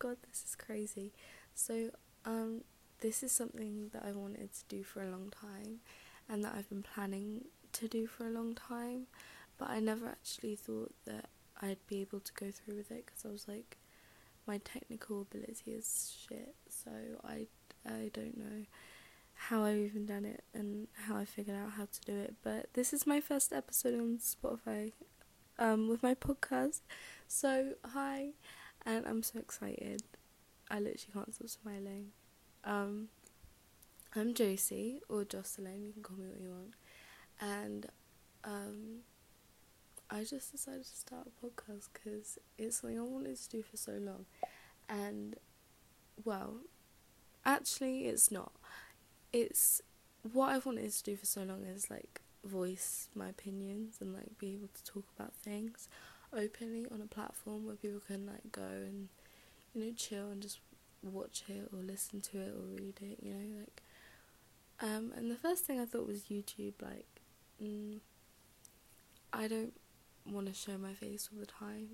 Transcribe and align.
god, 0.00 0.16
this 0.28 0.42
is 0.44 0.56
crazy. 0.56 1.12
So, 1.54 1.90
um, 2.24 2.62
this 3.00 3.22
is 3.22 3.32
something 3.32 3.90
that 3.92 4.04
I 4.04 4.12
wanted 4.12 4.52
to 4.52 4.64
do 4.68 4.82
for 4.82 5.02
a 5.02 5.10
long 5.10 5.30
time 5.30 5.80
and 6.28 6.44
that 6.44 6.54
I've 6.56 6.68
been 6.68 6.82
planning 6.82 7.46
to 7.74 7.88
do 7.88 8.06
for 8.06 8.26
a 8.26 8.30
long 8.30 8.54
time, 8.54 9.06
but 9.58 9.70
I 9.70 9.80
never 9.80 10.06
actually 10.06 10.56
thought 10.56 10.92
that 11.06 11.26
I'd 11.62 11.84
be 11.86 12.00
able 12.00 12.20
to 12.20 12.32
go 12.32 12.50
through 12.50 12.76
with 12.76 12.90
it 12.90 13.06
because 13.06 13.24
I 13.24 13.28
was 13.28 13.48
like, 13.48 13.78
my 14.46 14.58
technical 14.58 15.22
ability 15.22 15.72
is 15.72 16.14
shit, 16.26 16.54
so 16.68 16.90
I, 17.24 17.46
I 17.86 18.10
don't 18.12 18.36
know 18.36 18.64
how 19.34 19.64
I've 19.64 19.78
even 19.78 20.06
done 20.06 20.24
it 20.24 20.44
and 20.52 20.88
how 21.06 21.16
I 21.16 21.24
figured 21.24 21.56
out 21.56 21.72
how 21.72 21.86
to 21.90 22.00
do 22.04 22.18
it. 22.18 22.34
But 22.42 22.74
this 22.74 22.92
is 22.92 23.06
my 23.06 23.20
first 23.20 23.52
episode 23.52 23.94
on 23.94 24.18
Spotify 24.18 24.92
um, 25.58 25.88
with 25.88 26.02
my 26.02 26.14
podcast. 26.14 26.80
So, 27.26 27.74
hi, 27.84 28.30
and 28.86 29.06
I'm 29.06 29.22
so 29.22 29.38
excited. 29.38 30.02
I 30.70 30.78
literally 30.78 31.12
can't 31.12 31.34
stop 31.34 31.48
smiling. 31.48 32.08
Um, 32.64 33.08
I'm 34.14 34.34
Josie, 34.34 35.00
or 35.08 35.24
Jocelyn, 35.24 35.84
you 35.84 35.92
can 35.92 36.02
call 36.02 36.16
me 36.16 36.26
what 36.28 36.40
you 36.40 36.50
want. 36.50 36.74
And 37.40 37.86
um, 38.44 38.98
I 40.10 40.24
just 40.24 40.52
decided 40.52 40.84
to 40.84 40.96
start 40.96 41.26
a 41.26 41.46
podcast 41.46 41.88
because 41.92 42.38
it's 42.58 42.80
something 42.80 42.98
I 42.98 43.02
wanted 43.02 43.36
to 43.36 43.48
do 43.48 43.62
for 43.62 43.76
so 43.76 43.92
long. 43.92 44.26
And, 44.88 45.36
well, 46.24 46.58
actually, 47.44 48.06
it's 48.06 48.30
not. 48.30 48.52
It's 49.32 49.80
what 50.32 50.50
I've 50.50 50.66
wanted 50.66 50.90
to 50.90 51.02
do 51.02 51.16
for 51.16 51.26
so 51.26 51.42
long 51.42 51.64
is 51.64 51.90
like 51.90 52.20
voice 52.44 53.08
my 53.14 53.28
opinions 53.28 53.98
and 54.00 54.14
like 54.14 54.38
be 54.38 54.54
able 54.54 54.68
to 54.68 54.84
talk 54.84 55.04
about 55.14 55.34
things 55.34 55.88
openly 56.32 56.86
on 56.92 57.00
a 57.00 57.06
platform 57.06 57.66
where 57.66 57.76
people 57.76 58.00
can 58.06 58.26
like 58.26 58.52
go 58.52 58.62
and 58.62 59.08
you 59.74 59.84
know 59.84 59.92
chill 59.96 60.30
and 60.30 60.42
just 60.42 60.60
watch 61.02 61.44
it 61.48 61.68
or 61.72 61.82
listen 61.82 62.20
to 62.20 62.38
it 62.38 62.54
or 62.54 62.66
read 62.76 62.98
it 63.00 63.18
you 63.22 63.32
know 63.32 63.58
like 63.58 63.82
um 64.80 65.12
and 65.16 65.30
the 65.30 65.36
first 65.36 65.64
thing 65.64 65.80
I 65.80 65.84
thought 65.84 66.06
was 66.06 66.24
YouTube 66.24 66.74
like 66.80 67.06
mm, 67.62 67.98
I 69.32 69.48
don't 69.48 69.72
want 70.26 70.46
to 70.46 70.54
show 70.54 70.76
my 70.78 70.94
face 70.94 71.28
all 71.32 71.40
the 71.40 71.46
time 71.46 71.88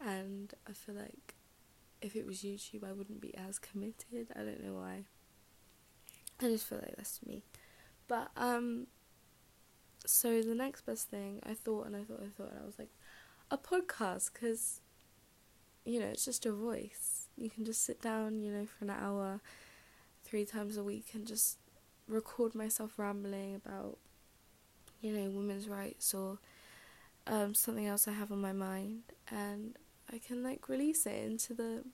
and 0.00 0.54
I 0.68 0.72
feel 0.72 0.94
like 0.94 1.34
if 2.00 2.14
it 2.14 2.26
was 2.26 2.38
YouTube 2.38 2.88
I 2.88 2.92
wouldn't 2.92 3.20
be 3.20 3.34
as 3.36 3.58
committed 3.58 4.28
I 4.34 4.40
don't 4.40 4.64
know 4.64 4.74
why. 4.74 5.04
I 6.40 6.44
just 6.44 6.66
feel 6.66 6.78
like 6.78 6.94
that's 6.96 7.20
me. 7.26 7.42
But 8.06 8.30
um 8.36 8.86
so 10.06 10.40
the 10.40 10.54
next 10.54 10.82
best 10.86 11.08
thing 11.08 11.40
I 11.44 11.54
thought 11.54 11.86
and 11.86 11.96
I 11.96 12.04
thought 12.04 12.22
I 12.22 12.28
thought 12.36 12.52
and 12.52 12.60
I 12.62 12.66
was 12.66 12.78
like 12.78 12.90
a 13.50 13.58
podcast 13.58 14.32
because 14.32 14.80
you 15.84 16.00
know 16.00 16.06
it's 16.06 16.24
just 16.24 16.46
a 16.46 16.52
voice. 16.52 17.28
You 17.36 17.50
can 17.50 17.64
just 17.64 17.84
sit 17.84 18.00
down 18.00 18.42
you 18.42 18.52
know 18.52 18.66
for 18.66 18.84
an 18.84 18.90
hour 18.90 19.40
three 20.24 20.44
times 20.44 20.76
a 20.76 20.82
week 20.82 21.06
and 21.14 21.26
just 21.26 21.58
record 22.06 22.54
myself 22.54 22.98
rambling 22.98 23.54
about 23.54 23.98
you 25.00 25.12
know 25.12 25.30
women's 25.30 25.68
rights 25.68 26.12
or 26.14 26.38
um, 27.26 27.54
something 27.54 27.86
else 27.86 28.08
I 28.08 28.12
have 28.12 28.32
on 28.32 28.40
my 28.40 28.52
mind. 28.52 29.02
And 29.30 29.76
I 30.12 30.18
can 30.18 30.42
like 30.42 30.68
release 30.68 31.06
it 31.06 31.24
into 31.24 31.54
the 31.54 31.84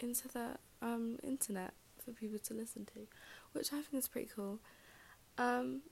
into 0.00 0.28
the 0.28 0.56
um, 0.82 1.18
internet 1.22 1.72
for 2.04 2.12
people 2.12 2.38
to 2.38 2.52
listen 2.52 2.84
to 2.84 3.06
which 3.54 3.72
I 3.72 3.76
think 3.76 3.94
is 3.94 4.08
pretty 4.08 4.28
cool. 4.34 4.58
Um, 5.38 5.82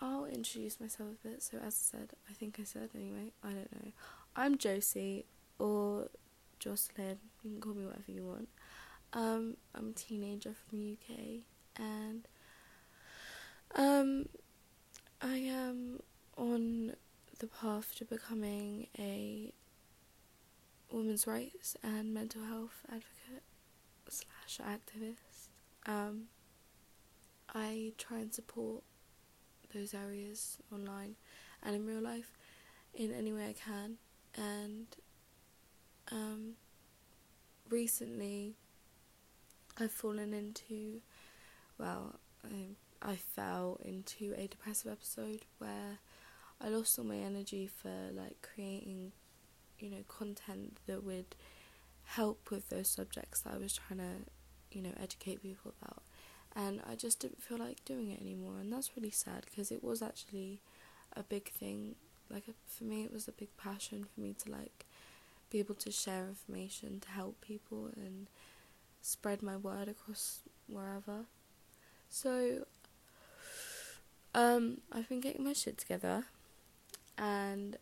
I'll 0.00 0.24
introduce 0.24 0.80
myself 0.80 1.10
a 1.24 1.28
bit. 1.28 1.42
So, 1.42 1.58
as 1.58 1.74
I 1.94 1.98
said, 1.98 2.10
I 2.28 2.32
think 2.32 2.58
I 2.58 2.64
said 2.64 2.90
anyway, 2.94 3.32
I 3.44 3.48
don't 3.48 3.84
know. 3.84 3.92
I'm 4.34 4.56
Josie 4.56 5.26
or 5.58 6.08
Jocelyn. 6.58 7.18
You 7.42 7.50
can 7.50 7.60
call 7.60 7.74
me 7.74 7.84
whatever 7.84 8.10
you 8.10 8.24
want. 8.24 8.48
Um, 9.12 9.56
I'm 9.74 9.90
a 9.90 9.92
teenager 9.92 10.54
from 10.54 10.78
the 10.78 10.92
UK 10.92 11.40
and 11.76 12.28
um, 13.74 14.26
I 15.20 15.36
am 15.36 16.00
on 16.36 16.94
the 17.38 17.46
path 17.46 17.94
to 17.96 18.04
becoming 18.04 18.86
a 18.98 19.52
women's 20.92 21.26
rights 21.26 21.76
and 21.82 22.14
mental 22.14 22.44
health 22.44 22.84
advocate 22.88 23.42
slash 24.08 24.60
activist. 24.66 25.48
Um, 25.86 26.24
I 27.54 27.92
try 27.98 28.18
and 28.18 28.32
support 28.32 28.82
those 29.72 29.94
areas 29.94 30.58
online 30.72 31.16
and 31.62 31.74
in 31.74 31.86
real 31.86 32.00
life 32.00 32.32
in 32.94 33.12
any 33.12 33.32
way 33.32 33.48
I 33.48 33.52
can. 33.52 33.96
And 34.36 34.86
um, 36.10 36.52
recently, 37.68 38.54
I've 39.78 39.92
fallen 39.92 40.34
into, 40.34 41.00
well, 41.78 42.16
I, 42.44 42.76
I 43.02 43.16
fell 43.16 43.78
into 43.84 44.34
a 44.36 44.46
depressive 44.46 44.92
episode 44.92 45.42
where 45.58 45.98
I 46.60 46.68
lost 46.68 46.98
all 46.98 47.04
my 47.04 47.16
energy 47.16 47.66
for 47.66 48.10
like 48.12 48.36
creating, 48.42 49.12
you 49.78 49.90
know, 49.90 50.04
content 50.08 50.78
that 50.86 51.04
would 51.04 51.34
help 52.04 52.50
with 52.50 52.68
those 52.68 52.88
subjects 52.88 53.40
that 53.40 53.54
I 53.54 53.58
was 53.58 53.78
trying 53.78 54.00
to, 54.00 54.76
you 54.76 54.82
know, 54.82 54.92
educate 55.02 55.42
people 55.42 55.72
about 55.80 56.02
and 56.54 56.80
I 56.88 56.94
just 56.94 57.20
didn't 57.20 57.42
feel 57.42 57.58
like 57.58 57.84
doing 57.84 58.10
it 58.10 58.20
anymore, 58.20 58.58
and 58.60 58.72
that's 58.72 58.96
really 58.96 59.10
sad 59.10 59.46
because 59.48 59.70
it 59.70 59.84
was 59.84 60.02
actually 60.02 60.60
a 61.14 61.22
big 61.22 61.48
thing. 61.50 61.94
Like 62.28 62.44
for 62.66 62.84
me, 62.84 63.04
it 63.04 63.12
was 63.12 63.28
a 63.28 63.32
big 63.32 63.56
passion 63.56 64.04
for 64.12 64.20
me 64.20 64.34
to 64.44 64.50
like 64.50 64.86
be 65.50 65.58
able 65.58 65.74
to 65.76 65.90
share 65.90 66.26
information 66.28 67.00
to 67.00 67.08
help 67.10 67.40
people 67.40 67.90
and 67.96 68.28
spread 69.02 69.42
my 69.42 69.56
word 69.56 69.88
across 69.88 70.40
wherever. 70.68 71.24
So, 72.08 72.66
um, 74.34 74.78
I've 74.92 75.08
been 75.08 75.20
getting 75.20 75.44
my 75.44 75.52
shit 75.52 75.78
together, 75.78 76.24
and 77.18 77.76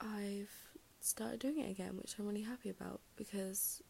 I've 0.00 0.50
started 1.00 1.40
doing 1.40 1.58
it 1.58 1.70
again, 1.70 1.96
which 1.96 2.14
I'm 2.18 2.26
really 2.26 2.42
happy 2.42 2.68
about 2.70 3.00
because 3.16 3.82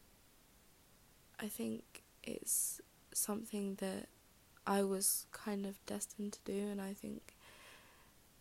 I 1.40 1.46
think 1.48 2.02
it's 2.22 2.80
something 3.18 3.76
that 3.76 4.08
I 4.66 4.82
was 4.82 5.26
kind 5.32 5.66
of 5.66 5.84
destined 5.86 6.34
to 6.34 6.38
do, 6.44 6.68
and 6.68 6.80
I 6.80 6.92
think 6.92 7.34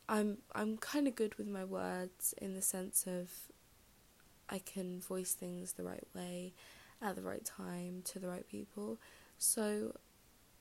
I'm 0.09 0.39
I'm 0.53 0.77
kind 0.77 1.07
of 1.07 1.15
good 1.15 1.35
with 1.35 1.47
my 1.47 1.63
words 1.63 2.33
in 2.41 2.53
the 2.53 2.61
sense 2.61 3.05
of 3.07 3.29
I 4.49 4.59
can 4.59 5.01
voice 5.01 5.33
things 5.33 5.73
the 5.73 5.83
right 5.83 6.07
way 6.15 6.53
at 7.01 7.15
the 7.15 7.21
right 7.21 7.43
time 7.43 8.01
to 8.05 8.19
the 8.19 8.27
right 8.27 8.47
people. 8.47 8.97
So 9.37 9.95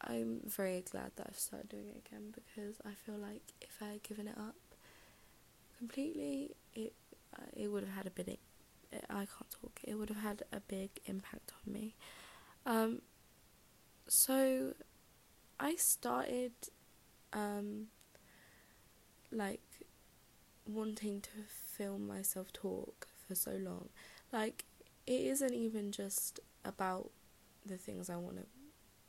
I'm 0.01 0.41
very 0.45 0.83
glad 0.91 1.13
that 1.17 1.29
I've 1.29 1.39
started 1.39 1.69
doing 1.69 1.89
it 1.89 2.03
again 2.07 2.35
because 2.35 2.77
I 2.85 2.91
feel 3.05 3.17
like 3.17 3.43
if 3.61 3.79
I 3.81 3.93
had 3.93 4.03
given 4.03 4.29
it 4.29 4.37
up 4.37 4.57
completely, 5.79 6.57
it 6.75 6.93
uh, 7.35 7.47
it 7.53 7.69
would 7.69 7.85
have 7.85 7.95
had 7.95 8.07
a 8.07 8.11
big 8.11 8.39
I 9.11 9.27
can't 9.27 9.51
talk. 9.51 9.81
It 9.85 9.95
would 9.95 10.09
have 10.09 10.23
had 10.23 10.43
a 10.53 10.61
big 10.61 10.91
impact 11.07 11.53
on 11.67 11.73
me. 11.73 11.95
Um, 12.65 13.03
so 14.09 14.75
I 15.59 15.75
started 15.77 16.53
um 17.33 17.87
like 19.31 19.63
wanting 20.67 21.21
to 21.21 21.31
film 21.49 22.07
myself 22.07 22.53
talk 22.53 23.09
for 23.27 23.35
so 23.35 23.53
long. 23.53 23.89
Like 24.33 24.65
it 25.07 25.21
isn't 25.21 25.55
even 25.55 25.93
just 25.93 26.41
about 26.65 27.11
the 27.65 27.77
things 27.77 28.11
I 28.11 28.17
want 28.17 28.39
to 28.39 28.47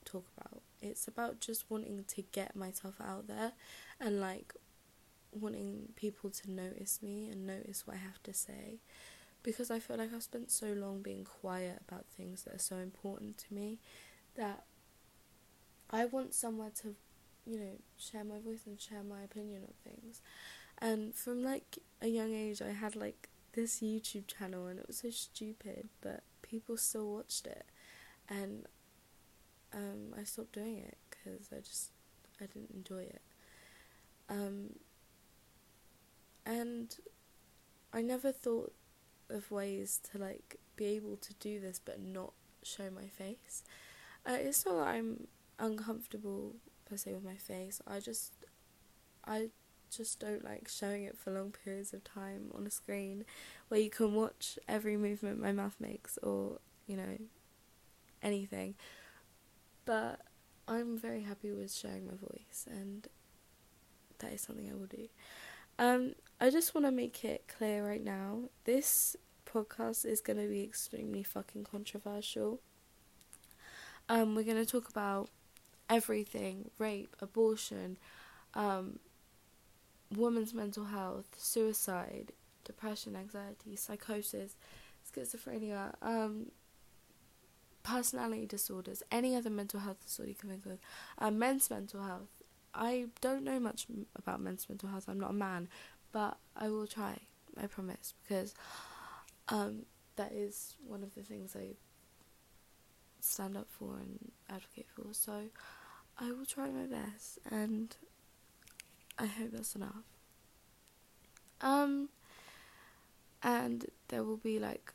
talk 0.06 0.26
about. 0.38 0.62
It's 0.82 1.08
about 1.08 1.40
just 1.40 1.66
wanting 1.70 2.04
to 2.08 2.22
get 2.32 2.56
myself 2.56 2.96
out 3.02 3.28
there 3.28 3.54
and 4.00 4.20
like 4.20 4.54
wanting 5.32 5.90
people 5.96 6.30
to 6.30 6.52
notice 6.52 7.02
me 7.02 7.30
and 7.30 7.46
notice 7.46 7.86
what 7.86 7.96
I 7.96 8.00
have 8.00 8.22
to 8.24 8.34
say 8.34 8.80
because 9.44 9.70
I 9.70 9.80
feel 9.80 9.98
like 9.98 10.14
I've 10.14 10.24
spent 10.24 10.52
so 10.52 10.68
long 10.68 11.02
being 11.02 11.24
quiet 11.24 11.80
about 11.88 12.06
things 12.06 12.44
that 12.44 12.56
are 12.56 12.60
so 12.60 12.78
important 12.78 13.38
to 13.40 13.54
me 13.54 13.80
that 14.36 14.64
I 15.90 16.06
want 16.06 16.34
somewhere 16.34 16.72
to, 16.82 16.96
you 17.46 17.60
know, 17.60 17.80
share 17.98 18.24
my 18.24 18.40
voice 18.40 18.62
and 18.66 18.80
share 18.80 19.04
my 19.04 19.24
opinion 19.24 19.64
on 19.64 19.74
things. 19.84 20.22
And 20.80 21.16
from 21.16 21.44
like 21.44 21.80
a 22.02 22.08
young 22.08 22.34
age, 22.34 22.62
I 22.62 22.72
had 22.72 22.96
like 22.96 23.30
this 23.54 23.80
YouTube 23.80 24.28
channel, 24.28 24.68
and 24.68 24.80
it 24.80 24.88
was 24.88 24.98
so 24.98 25.10
stupid, 25.10 25.90
but 26.02 26.24
people 26.42 26.78
still 26.78 27.12
watched 27.14 27.48
it, 27.48 27.66
and 28.30 28.66
um, 29.74 30.14
I 30.18 30.24
stopped 30.24 30.54
doing 30.54 30.78
it 30.78 30.98
because 31.10 31.50
I 31.52 31.60
just 31.60 31.92
I 32.42 32.46
didn't 32.46 32.72
enjoy 32.72 33.02
it. 33.04 33.22
Um, 34.30 34.76
and 36.46 36.96
I 37.94 38.02
never 38.02 38.32
thought 38.32 38.74
of 39.30 39.52
ways 39.52 40.00
to 40.12 40.18
like 40.18 40.58
be 40.76 40.86
able 40.86 41.18
to 41.18 41.34
do 41.36 41.60
this 41.60 41.82
but 41.84 42.02
not 42.02 42.34
show 42.64 42.90
my 42.94 43.08
face. 43.08 43.64
Uh, 44.26 44.38
it's 44.40 44.66
not 44.66 44.76
that 44.76 44.88
I'm 44.88 45.28
uncomfortable 45.60 46.56
per 46.90 46.98
se 46.98 47.14
with 47.14 47.24
my 47.24 47.36
face. 47.36 47.82
I 47.88 48.00
just 48.00 48.34
I 49.26 49.50
just 49.90 50.20
don't 50.20 50.44
like 50.44 50.68
showing 50.68 51.04
it 51.04 51.18
for 51.18 51.32
long 51.32 51.54
periods 51.64 51.94
of 51.94 52.04
time 52.04 52.52
on 52.54 52.68
a 52.68 52.70
screen 52.70 53.24
where 53.70 53.80
you 53.80 53.90
can 53.90 54.14
watch 54.14 54.60
every 54.68 54.98
movement 54.98 55.40
my 55.40 55.52
mouth 55.52 55.76
makes 55.80 56.18
or 56.20 56.60
you 56.88 56.96
know, 56.96 57.18
anything. 58.24 58.76
But 59.86 60.22
I'm 60.68 60.98
very 60.98 61.22
happy 61.22 61.52
with 61.52 61.74
sharing 61.74 62.08
my 62.08 62.16
voice, 62.16 62.66
and 62.70 63.08
that 64.20 64.34
is 64.34 64.42
something 64.42 64.70
I 64.70 64.76
will 64.76 64.88
do. 64.88 65.08
Um, 65.78 66.16
I 66.42 66.50
just 66.50 66.74
want 66.74 66.86
to 66.88 66.92
make 66.92 67.24
it 67.24 67.46
clear 67.48 67.86
right 67.86 68.04
now 68.04 68.44
this 68.64 69.16
podcast 69.46 70.06
is 70.06 70.22
going 70.22 70.40
to 70.40 70.48
be 70.48 70.64
extremely 70.64 71.24
fucking 71.24 71.66
controversial. 71.66 72.60
Um, 74.10 74.36
we're 74.36 74.44
going 74.44 74.58
to 74.58 74.66
talk 74.66 74.90
about 74.90 75.30
everything 75.90 76.70
rape, 76.78 77.16
abortion, 77.22 77.98
um, 78.54 79.00
women's 80.16 80.54
mental 80.54 80.86
health, 80.86 81.28
suicide, 81.38 82.32
depression, 82.64 83.16
anxiety, 83.16 83.76
psychosis, 83.76 84.56
schizophrenia, 85.10 85.94
um, 86.02 86.48
personality 87.84 88.46
disorders, 88.46 89.02
any 89.12 89.36
other 89.36 89.50
mental 89.50 89.80
health 89.80 90.04
disorder 90.04 90.30
you 90.30 90.36
can 90.36 90.50
think 90.50 90.66
of, 90.66 90.80
uh, 91.20 91.32
men's 91.32 91.70
mental 91.70 92.04
health. 92.04 92.30
I 92.74 93.08
don't 93.22 93.44
know 93.44 93.60
much 93.60 93.88
about 94.16 94.42
men's 94.42 94.68
mental 94.70 94.90
health. 94.90 95.06
I'm 95.08 95.20
not 95.20 95.32
a 95.32 95.34
man, 95.34 95.70
but 96.12 96.38
I 96.56 96.70
will 96.70 96.88
try. 96.88 97.18
I 97.60 97.66
promise 97.66 98.14
because 98.22 98.54
um, 99.50 99.86
that 100.16 100.32
is 100.32 100.76
one 100.86 101.02
of 101.02 101.16
the 101.16 101.24
things 101.24 101.56
I 101.56 101.76
stand 103.20 103.58
up 103.58 103.68
for 103.70 103.98
and 103.98 104.32
advocate 104.50 104.88
for. 104.96 105.14
So 105.14 105.44
I 106.20 106.32
will 106.32 106.46
try 106.46 106.70
my 106.70 106.86
best, 106.86 107.40
and 107.50 107.96
I 109.20 109.28
hope 109.28 109.52
that's 109.52 109.76
enough. 109.76 110.04
Um, 111.62 112.10
and 113.44 113.86
there 114.08 114.24
will 114.24 114.38
be 114.38 114.60
like 114.60 114.94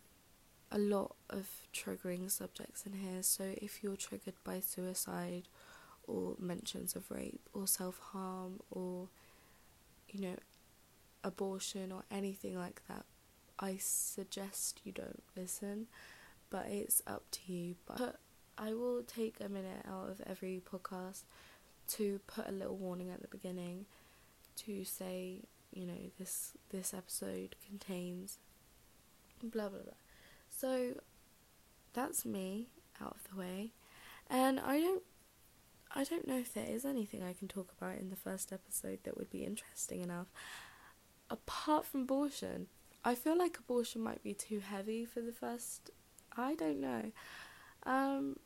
a 0.70 0.78
lot 0.78 1.14
of 1.30 1.48
triggering 1.72 2.30
subjects 2.30 2.84
in 2.86 2.94
here. 2.94 3.22
So 3.22 3.44
if 3.56 3.82
you're 3.82 3.96
triggered 3.96 4.34
by 4.42 4.60
suicide 4.60 5.48
or 6.06 6.34
mentions 6.38 6.96
of 6.96 7.10
rape 7.10 7.48
or 7.52 7.66
self 7.66 7.98
harm 7.98 8.60
or 8.70 9.08
you 10.08 10.20
know 10.22 10.36
abortion 11.22 11.92
or 11.92 12.02
anything 12.10 12.58
like 12.58 12.82
that, 12.88 13.04
I 13.58 13.76
suggest 13.78 14.80
you 14.84 14.92
don't 14.92 15.22
listen. 15.36 15.86
But 16.50 16.66
it's 16.66 17.00
up 17.06 17.24
to 17.32 17.52
you. 17.52 17.76
But 17.86 18.18
I 18.62 18.74
will 18.74 19.02
take 19.02 19.40
a 19.40 19.48
minute 19.48 19.84
out 19.90 20.08
of 20.08 20.20
every 20.24 20.62
podcast 20.64 21.22
to 21.88 22.20
put 22.28 22.48
a 22.48 22.52
little 22.52 22.76
warning 22.76 23.10
at 23.10 23.20
the 23.20 23.28
beginning 23.28 23.86
to 24.56 24.84
say, 24.84 25.40
you 25.72 25.84
know, 25.84 25.98
this 26.18 26.52
this 26.70 26.94
episode 26.94 27.56
contains 27.66 28.38
blah 29.42 29.68
blah 29.68 29.80
blah. 29.80 29.94
So 30.48 30.94
that's 31.92 32.24
me 32.24 32.68
out 33.00 33.16
of 33.16 33.30
the 33.30 33.40
way. 33.40 33.72
And 34.30 34.60
I 34.60 34.80
don't 34.80 35.02
I 35.92 36.04
don't 36.04 36.28
know 36.28 36.38
if 36.38 36.54
there 36.54 36.68
is 36.68 36.84
anything 36.84 37.22
I 37.22 37.32
can 37.32 37.48
talk 37.48 37.72
about 37.76 37.98
in 37.98 38.10
the 38.10 38.16
first 38.16 38.52
episode 38.52 39.00
that 39.02 39.18
would 39.18 39.30
be 39.30 39.44
interesting 39.44 40.02
enough. 40.02 40.28
Apart 41.30 41.84
from 41.84 42.02
abortion. 42.02 42.68
I 43.04 43.16
feel 43.16 43.36
like 43.36 43.58
abortion 43.58 44.02
might 44.02 44.22
be 44.22 44.34
too 44.34 44.60
heavy 44.60 45.04
for 45.04 45.20
the 45.20 45.32
first 45.32 45.90
I 46.36 46.54
don't 46.54 46.80
know. 46.80 47.10
Um 47.84 48.36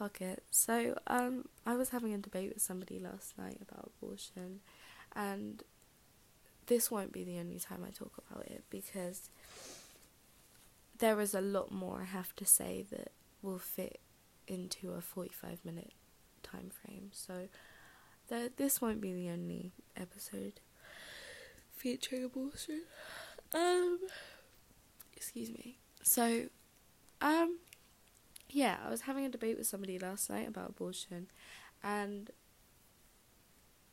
fuck 0.00 0.22
it. 0.22 0.42
So, 0.50 0.98
um 1.06 1.44
I 1.66 1.74
was 1.74 1.90
having 1.90 2.14
a 2.14 2.18
debate 2.18 2.54
with 2.54 2.62
somebody 2.62 2.98
last 2.98 3.36
night 3.36 3.58
about 3.60 3.92
abortion 4.02 4.60
and 5.14 5.62
this 6.68 6.90
won't 6.90 7.12
be 7.12 7.22
the 7.22 7.38
only 7.38 7.58
time 7.58 7.84
I 7.86 7.90
talk 7.90 8.14
about 8.16 8.46
it 8.46 8.64
because 8.70 9.28
there 10.98 11.20
is 11.20 11.34
a 11.34 11.40
lot 11.42 11.70
more 11.70 12.00
I 12.00 12.04
have 12.04 12.34
to 12.36 12.46
say 12.46 12.86
that 12.90 13.12
will 13.42 13.58
fit 13.58 14.00
into 14.48 14.92
a 14.92 15.02
45 15.02 15.64
minute 15.66 15.92
time 16.42 16.70
frame. 16.70 17.10
So 17.12 17.48
that 18.28 18.56
this 18.56 18.80
won't 18.80 19.02
be 19.02 19.12
the 19.12 19.28
only 19.28 19.72
episode 19.96 20.60
featuring 21.76 22.24
abortion. 22.24 22.84
Um 23.54 23.98
excuse 25.14 25.50
me. 25.50 25.76
So 26.02 26.46
um 27.20 27.58
yeah, 28.50 28.76
I 28.84 28.90
was 28.90 29.02
having 29.02 29.24
a 29.24 29.28
debate 29.28 29.56
with 29.56 29.66
somebody 29.66 29.98
last 29.98 30.30
night 30.30 30.48
about 30.48 30.70
abortion 30.70 31.28
and 31.82 32.30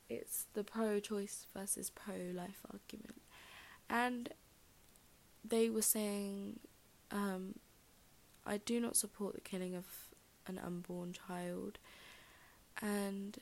it's 0.09 0.45
the 0.53 0.63
pro 0.63 0.99
choice 0.99 1.45
versus 1.55 1.89
pro 1.89 2.15
life 2.33 2.61
argument. 2.71 3.21
And 3.89 4.29
they 5.43 5.69
were 5.69 5.81
saying, 5.81 6.59
um, 7.11 7.55
I 8.45 8.57
do 8.57 8.79
not 8.79 8.95
support 8.95 9.35
the 9.35 9.41
killing 9.41 9.75
of 9.75 9.85
an 10.47 10.59
unborn 10.63 11.13
child. 11.13 11.77
And 12.81 13.37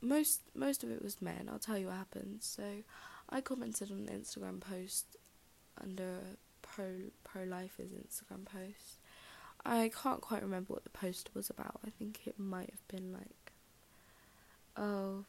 most 0.00 0.42
most 0.54 0.84
of 0.84 0.90
it 0.90 1.02
was 1.02 1.22
men. 1.22 1.48
I'll 1.50 1.58
tell 1.58 1.78
you 1.78 1.86
what 1.86 1.96
happened. 1.96 2.38
So 2.40 2.62
I 3.30 3.40
commented 3.40 3.90
on 3.90 4.06
an 4.08 4.20
Instagram 4.20 4.60
post 4.60 5.16
under 5.82 6.18
pro 6.62 7.10
pro 7.24 7.44
lifers 7.44 7.90
Instagram 7.90 8.44
post. 8.44 8.95
I 9.66 9.90
can't 10.02 10.20
quite 10.20 10.42
remember 10.42 10.72
what 10.72 10.84
the 10.84 10.90
post 10.90 11.30
was 11.34 11.50
about. 11.50 11.80
I 11.86 11.90
think 11.90 12.20
it 12.26 12.38
might 12.38 12.70
have 12.70 12.88
been 12.88 13.12
like 13.12 13.46
oh, 14.76 15.24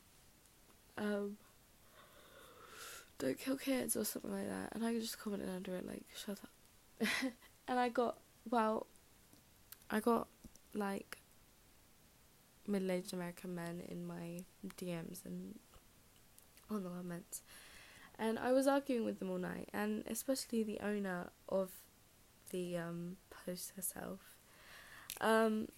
um, 0.98 1.38
don't 3.18 3.40
kill 3.40 3.58
kids 3.58 3.96
or 3.96 4.06
something 4.06 4.32
like 4.32 4.48
that. 4.48 4.74
And 4.74 4.86
I 4.86 4.94
just 5.00 5.20
commented 5.20 5.50
under 5.50 5.76
it 5.76 5.88
like, 5.88 6.06
shut 6.16 6.40
up. 6.44 7.08
and 7.68 7.80
I 7.80 7.90
got, 7.90 8.18
well, 8.50 8.88
I 9.90 10.00
got 10.00 10.28
like 10.74 11.20
middle 12.68 12.92
aged 12.92 13.14
American 13.14 13.56
men 13.56 13.82
in 13.88 14.06
my 14.06 14.40
DMs 14.78 15.26
and 15.26 15.58
on 16.70 16.84
the 16.84 16.90
comments. 16.90 17.42
And 18.20 18.40
I 18.40 18.52
was 18.52 18.68
arguing 18.68 19.06
with 19.06 19.20
them 19.20 19.30
all 19.30 19.38
night, 19.38 19.70
and 19.74 20.04
especially 20.08 20.64
the 20.64 20.80
owner 20.80 21.30
of 21.48 21.70
the 22.52 22.78
um, 22.78 23.18
post 23.46 23.74
herself. 23.76 24.20
Um, 25.22 25.70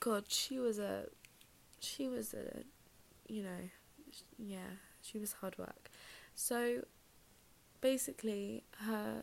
God, 0.00 0.24
she 0.28 0.58
was 0.58 0.78
a, 0.78 1.06
she 1.80 2.08
was 2.08 2.34
a 2.34 2.62
you 3.28 3.42
know, 3.42 3.70
yeah, 4.38 4.76
she 5.02 5.18
was 5.18 5.34
hard 5.34 5.58
work. 5.58 5.90
So 6.34 6.82
basically, 7.80 8.64
her 8.80 9.22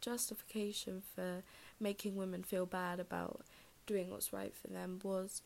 justification 0.00 1.02
for 1.14 1.42
making 1.80 2.16
women 2.16 2.42
feel 2.42 2.66
bad 2.66 3.00
about 3.00 3.42
doing 3.86 4.10
what's 4.10 4.32
right 4.32 4.54
for 4.54 4.68
them 4.68 5.00
was 5.02 5.42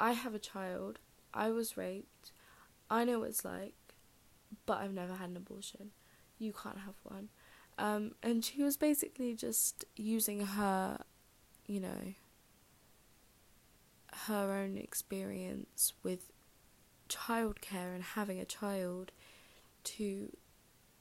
I 0.00 0.12
have 0.12 0.34
a 0.34 0.38
child, 0.38 0.98
I 1.34 1.50
was 1.50 1.76
raped, 1.76 2.32
I 2.90 3.04
know 3.04 3.20
what 3.20 3.30
it's 3.30 3.44
like, 3.44 3.74
but 4.66 4.78
I've 4.78 4.92
never 4.92 5.14
had 5.14 5.30
an 5.30 5.36
abortion. 5.36 5.90
You 6.38 6.52
can't 6.52 6.78
have 6.78 6.94
one. 7.04 7.28
Um, 7.82 8.12
and 8.22 8.44
she 8.44 8.62
was 8.62 8.76
basically 8.76 9.34
just 9.34 9.84
using 9.96 10.46
her, 10.46 11.00
you 11.66 11.80
know, 11.80 12.14
her 14.28 14.52
own 14.52 14.78
experience 14.78 15.92
with 16.04 16.30
childcare 17.08 17.92
and 17.92 18.04
having 18.04 18.38
a 18.38 18.44
child 18.44 19.10
to 19.82 20.28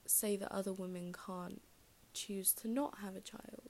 say 0.08 0.36
that 0.36 0.52
other 0.52 0.74
women 0.74 1.14
can't 1.14 1.62
choose 2.16 2.52
to 2.54 2.68
not 2.68 2.98
have 3.04 3.16
a 3.16 3.22
child, 3.22 3.70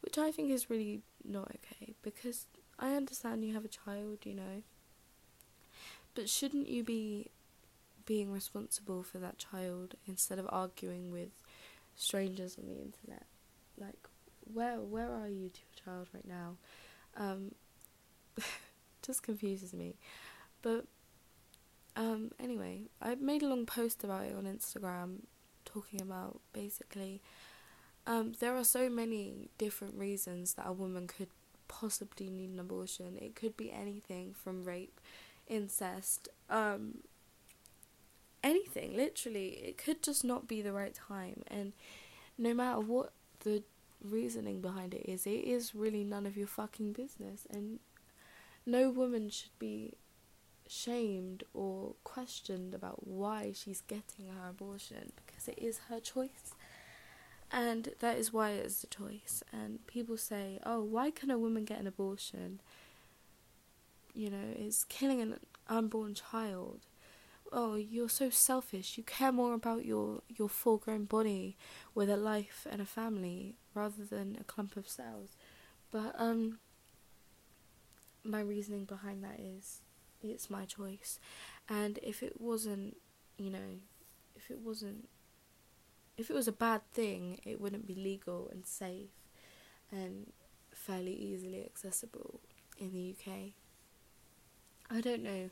which 0.00 0.16
I 0.16 0.30
think 0.30 0.52
is 0.52 0.70
really 0.70 1.02
not 1.24 1.50
okay 1.56 1.94
because 2.02 2.46
I 2.78 2.94
understand 2.94 3.44
you 3.44 3.54
have 3.54 3.64
a 3.64 3.68
child, 3.68 4.18
you 4.22 4.34
know, 4.34 4.62
but 6.14 6.28
shouldn't 6.28 6.68
you 6.68 6.84
be 6.84 7.32
being 8.06 8.30
responsible 8.30 9.02
for 9.02 9.18
that 9.18 9.38
child 9.38 9.96
instead 10.06 10.38
of 10.38 10.46
arguing 10.50 11.10
with 11.10 11.42
strangers 11.96 12.56
on 12.58 12.66
the 12.66 12.74
internet? 12.74 13.26
Like, 13.78 14.08
where 14.52 14.80
where 14.80 15.10
are 15.10 15.28
you 15.28 15.42
your 15.42 15.84
child 15.84 16.08
right 16.14 16.26
now? 16.26 16.56
Um, 17.16 17.54
just 19.02 19.22
confuses 19.22 19.72
me, 19.72 19.96
but 20.62 20.86
um, 21.96 22.32
anyway, 22.40 22.82
I 23.00 23.14
made 23.14 23.42
a 23.42 23.48
long 23.48 23.66
post 23.66 24.02
about 24.02 24.24
it 24.24 24.34
on 24.36 24.44
Instagram 24.44 25.20
talking 25.64 26.00
about 26.00 26.40
basically 26.52 27.20
um, 28.06 28.32
there 28.40 28.56
are 28.56 28.64
so 28.64 28.88
many 28.90 29.50
different 29.58 29.94
reasons 29.94 30.54
that 30.54 30.66
a 30.66 30.72
woman 30.72 31.06
could 31.06 31.28
possibly 31.68 32.28
need 32.28 32.50
an 32.50 32.60
abortion. 32.60 33.16
It 33.20 33.34
could 33.34 33.56
be 33.56 33.72
anything 33.72 34.34
from 34.34 34.64
rape, 34.64 35.00
incest, 35.46 36.28
um, 36.50 36.98
anything, 38.44 38.94
literally. 38.94 39.60
It 39.64 39.78
could 39.78 40.02
just 40.02 40.22
not 40.22 40.46
be 40.46 40.62
the 40.62 40.72
right 40.72 40.94
time. 40.94 41.42
And 41.48 41.72
no 42.38 42.54
matter 42.54 42.78
what 42.78 43.12
the 43.40 43.64
reasoning 44.02 44.60
behind 44.60 44.94
it 44.94 45.08
is, 45.08 45.26
it 45.26 45.30
is 45.30 45.74
really 45.74 46.04
none 46.04 46.26
of 46.26 46.36
your 46.36 46.46
fucking 46.46 46.92
business. 46.92 47.46
And 47.50 47.80
no 48.66 48.90
woman 48.90 49.30
should 49.30 49.58
be 49.58 49.94
shamed 50.68 51.44
or 51.52 51.94
questioned 52.04 52.74
about 52.74 53.06
why 53.06 53.52
she's 53.54 53.82
getting 53.82 54.28
her 54.28 54.50
abortion 54.50 55.12
because 55.26 55.48
it 55.48 55.58
is 55.58 55.80
her 55.88 56.00
choice. 56.00 56.54
And 57.50 57.90
that 58.00 58.18
is 58.18 58.32
why 58.32 58.50
it 58.50 58.66
is 58.66 58.84
a 58.84 58.86
choice. 58.86 59.42
And 59.52 59.86
people 59.86 60.16
say, 60.16 60.58
oh, 60.64 60.82
why 60.82 61.10
can 61.10 61.30
a 61.30 61.38
woman 61.38 61.64
get 61.64 61.78
an 61.78 61.86
abortion? 61.86 62.60
You 64.12 64.30
know, 64.30 64.54
it's 64.56 64.84
killing 64.84 65.20
an 65.20 65.38
unborn 65.68 66.14
child. 66.14 66.80
Oh, 67.52 67.76
you're 67.76 68.08
so 68.08 68.30
selfish. 68.30 68.98
You 68.98 69.04
care 69.04 69.30
more 69.32 69.54
about 69.54 69.84
your, 69.84 70.22
your 70.28 70.48
full 70.48 70.78
grown 70.78 71.04
body 71.04 71.56
with 71.94 72.10
a 72.10 72.16
life 72.16 72.66
and 72.70 72.80
a 72.80 72.86
family 72.86 73.54
rather 73.74 74.04
than 74.04 74.36
a 74.40 74.44
clump 74.44 74.76
of 74.76 74.88
cells. 74.88 75.36
But, 75.92 76.14
um, 76.18 76.58
my 78.24 78.40
reasoning 78.40 78.84
behind 78.84 79.22
that 79.22 79.38
is 79.38 79.80
it's 80.22 80.48
my 80.48 80.64
choice. 80.64 81.18
And 81.68 81.98
if 82.02 82.22
it 82.22 82.40
wasn't, 82.40 82.96
you 83.36 83.50
know, 83.50 83.78
if 84.34 84.50
it 84.50 84.58
wasn't 84.60 85.08
if 86.16 86.30
it 86.30 86.34
was 86.34 86.46
a 86.48 86.52
bad 86.52 86.80
thing, 86.92 87.40
it 87.44 87.60
wouldn't 87.60 87.86
be 87.86 87.94
legal 87.94 88.48
and 88.52 88.64
safe 88.64 89.10
and 89.90 90.32
fairly 90.72 91.12
easily 91.14 91.64
accessible 91.64 92.40
in 92.78 92.92
the 92.92 93.14
UK. 93.16 93.52
I 94.90 95.00
don't 95.00 95.22
know 95.22 95.50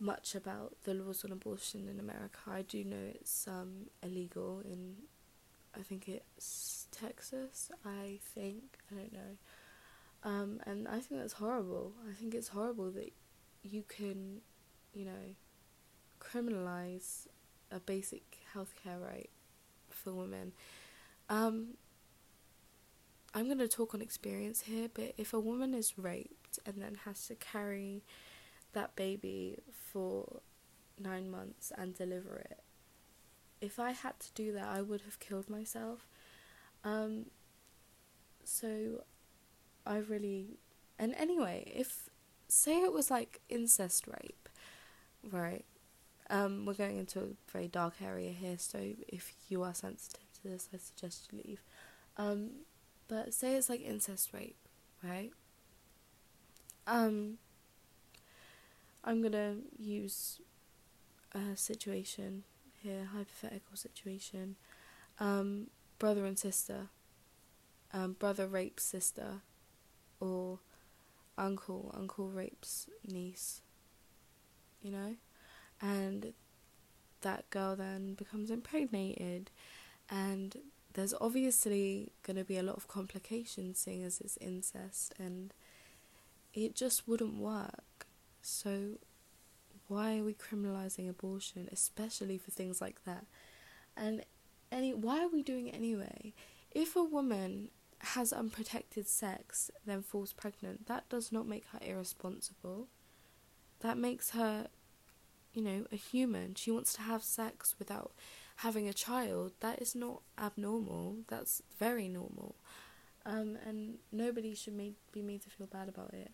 much 0.00 0.34
about 0.34 0.74
the 0.84 0.94
laws 0.94 1.24
on 1.24 1.30
abortion 1.30 1.88
in 1.88 2.00
America. 2.00 2.38
I 2.48 2.62
do 2.62 2.82
know 2.84 2.96
it's 3.14 3.46
um, 3.46 3.86
illegal 4.02 4.62
in, 4.64 4.94
I 5.78 5.82
think 5.82 6.08
it's 6.08 6.86
Texas. 6.90 7.70
I 7.84 8.18
think 8.34 8.78
I 8.90 8.94
don't 8.94 9.12
know, 9.12 9.36
um, 10.24 10.60
and 10.66 10.88
I 10.88 11.00
think 11.00 11.20
that's 11.20 11.34
horrible. 11.34 11.92
I 12.08 12.14
think 12.14 12.34
it's 12.34 12.48
horrible 12.48 12.90
that 12.92 13.12
you 13.62 13.84
can, 13.86 14.40
you 14.94 15.04
know, 15.04 15.36
criminalize 16.18 17.26
a 17.70 17.78
basic 17.78 18.38
healthcare 18.54 19.00
right 19.00 19.30
for 19.90 20.12
women. 20.12 20.52
Um, 21.28 21.74
I'm 23.32 23.46
going 23.46 23.58
to 23.58 23.68
talk 23.68 23.94
on 23.94 24.02
experience 24.02 24.62
here, 24.62 24.88
but 24.92 25.14
if 25.16 25.32
a 25.32 25.38
woman 25.38 25.72
is 25.72 25.96
raped 25.96 26.58
and 26.66 26.82
then 26.82 26.98
has 27.04 27.26
to 27.28 27.36
carry 27.36 28.02
that 28.72 28.96
baby 28.96 29.58
for 29.72 30.40
nine 30.98 31.30
months 31.30 31.72
and 31.76 31.94
deliver 31.94 32.36
it, 32.36 32.60
if 33.60 33.78
I 33.78 33.92
had 33.92 34.18
to 34.20 34.32
do 34.34 34.52
that, 34.52 34.68
I 34.68 34.82
would 34.82 35.02
have 35.02 35.18
killed 35.18 35.48
myself. 35.50 36.06
Um, 36.84 37.26
so 38.44 39.04
I 39.86 39.96
really. 39.98 40.58
And 40.98 41.14
anyway, 41.14 41.72
if. 41.74 42.08
Say 42.52 42.82
it 42.82 42.92
was 42.92 43.12
like 43.12 43.42
incest 43.48 44.08
rape, 44.08 44.48
right? 45.22 45.64
Um, 46.30 46.66
we're 46.66 46.74
going 46.74 46.98
into 46.98 47.20
a 47.20 47.26
very 47.52 47.68
dark 47.68 48.02
area 48.02 48.32
here, 48.32 48.58
so 48.58 48.80
if 49.06 49.32
you 49.48 49.62
are 49.62 49.72
sensitive 49.72 50.26
to 50.34 50.48
this, 50.48 50.68
I 50.74 50.78
suggest 50.78 51.28
you 51.30 51.38
leave. 51.44 51.62
Um, 52.16 52.50
but 53.06 53.32
say 53.34 53.54
it's 53.54 53.68
like 53.68 53.82
incest 53.82 54.32
rape, 54.32 54.56
right? 55.00 55.30
Um, 56.88 57.38
I'm 59.04 59.22
gonna 59.22 59.56
use 59.78 60.40
a 61.32 61.56
situation 61.56 62.44
here, 62.82 63.08
hypothetical 63.12 63.76
situation. 63.76 64.56
Um, 65.18 65.68
brother 65.98 66.24
and 66.24 66.38
sister. 66.38 66.88
Um, 67.92 68.12
brother 68.12 68.46
rapes 68.46 68.84
sister, 68.84 69.42
or 70.20 70.60
uncle 71.36 71.92
uncle 71.96 72.28
rapes 72.28 72.88
niece. 73.06 73.62
You 74.82 74.92
know 74.92 75.16
and 75.80 76.32
that 77.22 77.48
girl 77.50 77.76
then 77.76 78.14
becomes 78.14 78.50
impregnated 78.50 79.50
and 80.08 80.56
there's 80.94 81.14
obviously 81.20 82.12
going 82.22 82.36
to 82.36 82.44
be 82.44 82.58
a 82.58 82.62
lot 82.62 82.76
of 82.76 82.88
complications 82.88 83.78
seeing 83.78 84.02
as 84.02 84.20
it's 84.20 84.36
incest 84.38 85.14
and 85.18 85.54
it 86.52 86.74
just 86.74 87.06
wouldn't 87.06 87.36
work 87.36 87.84
so 88.42 88.98
why 89.88 90.18
are 90.18 90.24
we 90.24 90.34
criminalizing 90.34 91.08
abortion 91.08 91.68
especially 91.72 92.38
for 92.38 92.50
things 92.50 92.80
like 92.80 93.04
that 93.04 93.26
and 93.96 94.24
any 94.70 94.94
why 94.94 95.22
are 95.22 95.28
we 95.28 95.42
doing 95.42 95.66
it 95.68 95.74
anyway 95.74 96.32
if 96.70 96.94
a 96.94 97.02
woman 97.02 97.68
has 97.98 98.32
unprotected 98.32 99.06
sex 99.06 99.70
then 99.84 100.02
falls 100.02 100.32
pregnant 100.32 100.86
that 100.86 101.08
does 101.08 101.30
not 101.32 101.46
make 101.46 101.66
her 101.72 101.78
irresponsible 101.82 102.88
that 103.80 103.98
makes 103.98 104.30
her 104.30 104.68
you 105.52 105.62
know, 105.62 105.84
a 105.90 105.96
human. 105.96 106.54
She 106.54 106.70
wants 106.70 106.92
to 106.94 107.02
have 107.02 107.22
sex 107.22 107.74
without 107.78 108.12
having 108.56 108.88
a 108.88 108.92
child. 108.92 109.52
That 109.60 109.80
is 109.82 109.94
not 109.94 110.22
abnormal. 110.38 111.18
That's 111.28 111.62
very 111.78 112.08
normal. 112.08 112.56
Um, 113.26 113.58
and 113.66 113.98
nobody 114.12 114.54
should 114.54 114.74
made, 114.74 114.94
be 115.12 115.22
made 115.22 115.42
to 115.42 115.50
feel 115.50 115.66
bad 115.66 115.88
about 115.88 116.14
it. 116.14 116.30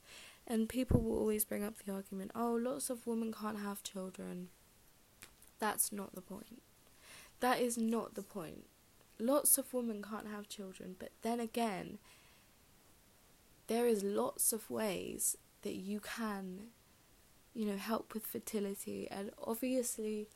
And 0.47 0.69
people 0.69 1.01
will 1.03 1.19
always 1.19 1.45
bring 1.45 1.65
up 1.65 1.75
the 1.79 1.93
argument 1.93 2.31
oh, 2.35 2.53
lots 2.53 2.91
of 2.91 3.07
women 3.07 3.33
can't 3.33 3.59
have 3.59 3.83
children. 3.83 4.49
That's 5.59 5.91
not 5.93 6.15
the 6.15 6.21
point. 6.21 6.63
That 7.41 7.61
is 7.61 7.77
not 7.77 8.15
the 8.15 8.23
point. 8.23 8.67
Lots 9.19 9.59
of 9.59 9.73
women 9.73 10.03
can't 10.03 10.29
have 10.29 10.49
children, 10.49 10.97
but 10.99 11.11
then 11.23 11.41
again, 11.41 11.99
there 13.67 13.87
is 13.87 14.03
lots 14.03 14.53
of 14.53 14.71
ways 14.71 15.37
that 15.63 15.75
you 15.75 16.01
can 16.01 16.69
you 17.57 17.65
know, 17.65 17.79
help 17.79 18.13
with 18.13 18.27
fertility. 18.27 19.09
And 19.11 19.31
obviously, 19.43 20.29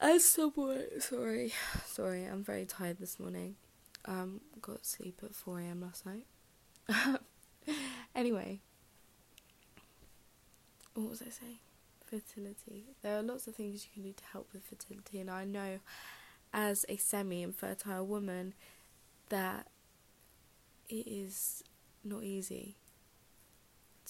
as 0.00 0.24
someone, 0.24 1.00
sorry, 1.00 1.52
sorry, 1.84 2.24
I'm 2.24 2.42
very 2.42 2.64
tired 2.64 2.98
this 2.98 3.20
morning. 3.20 3.56
Um, 4.06 4.40
got 4.62 4.86
sleep 4.86 5.20
at 5.22 5.34
4 5.34 5.60
a.m. 5.60 5.82
last 5.82 6.06
night. 6.06 6.24
anyway, 8.14 8.60
what 10.98 11.10
was 11.10 11.22
I 11.22 11.30
saying? 11.30 11.58
Fertility. 12.04 12.86
There 13.02 13.18
are 13.18 13.22
lots 13.22 13.46
of 13.46 13.54
things 13.54 13.84
you 13.84 13.90
can 13.92 14.02
do 14.02 14.14
to 14.16 14.24
help 14.32 14.48
with 14.52 14.64
fertility, 14.64 15.20
and 15.20 15.30
I 15.30 15.44
know 15.44 15.78
as 16.52 16.84
a 16.88 16.96
semi 16.96 17.42
infertile 17.42 18.06
woman 18.06 18.54
that 19.28 19.68
it 20.88 21.06
is 21.06 21.62
not 22.02 22.24
easy 22.24 22.76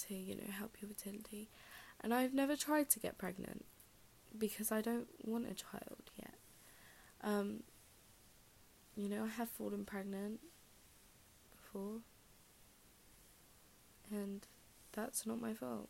to, 0.07 0.15
you 0.15 0.37
know, 0.37 0.51
help 0.51 0.77
your 0.81 0.89
fertility. 0.89 1.49
And 2.01 2.15
I've 2.15 2.33
never 2.33 2.55
tried 2.55 2.89
to 2.91 3.01
get 3.01 3.19
pregnant 3.19 3.65
because 4.37 4.71
I 4.71 4.81
don't 4.81 5.09
want 5.25 5.51
a 5.51 5.55
child 5.55 6.11
yet. 6.17 6.35
Um, 7.23 7.65
you 8.97 9.09
know, 9.09 9.25
I 9.25 9.29
have 9.29 9.49
fallen 9.49 9.85
pregnant 9.85 10.41
before, 11.51 12.01
and 14.11 14.47
that's 14.93 15.27
not 15.27 15.41
my 15.41 15.55
fault. 15.55 15.89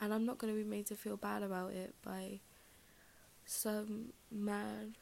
And 0.00 0.14
I'm 0.14 0.24
not 0.24 0.38
going 0.38 0.52
to 0.52 0.58
be 0.58 0.68
made 0.68 0.86
to 0.86 0.96
feel 0.96 1.16
bad 1.16 1.42
about 1.42 1.72
it 1.72 1.94
by 2.02 2.40
some 3.44 4.12
man 4.30 4.96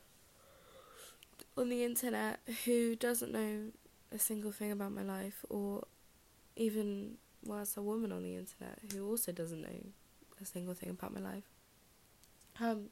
on 1.57 1.69
the 1.69 1.85
internet 1.85 2.41
who 2.65 2.97
doesn't 2.97 3.33
know 3.33 3.71
a 4.13 4.19
single 4.19 4.53
thing 4.53 4.73
about 4.73 4.93
my 4.93 5.03
life 5.03 5.45
or 5.49 5.87
even 6.57 7.17
as 7.61 7.77
a 7.77 7.83
woman 7.83 8.13
on 8.13 8.23
the 8.23 8.37
internet 8.37 8.79
who 8.93 9.09
also 9.09 9.33
doesn't 9.33 9.61
know 9.61 9.93
a 10.41 10.45
single 10.45 10.75
thing 10.75 10.91
about 10.91 11.15
my 11.15 11.21
life. 11.21 11.45
Um, 12.61 12.87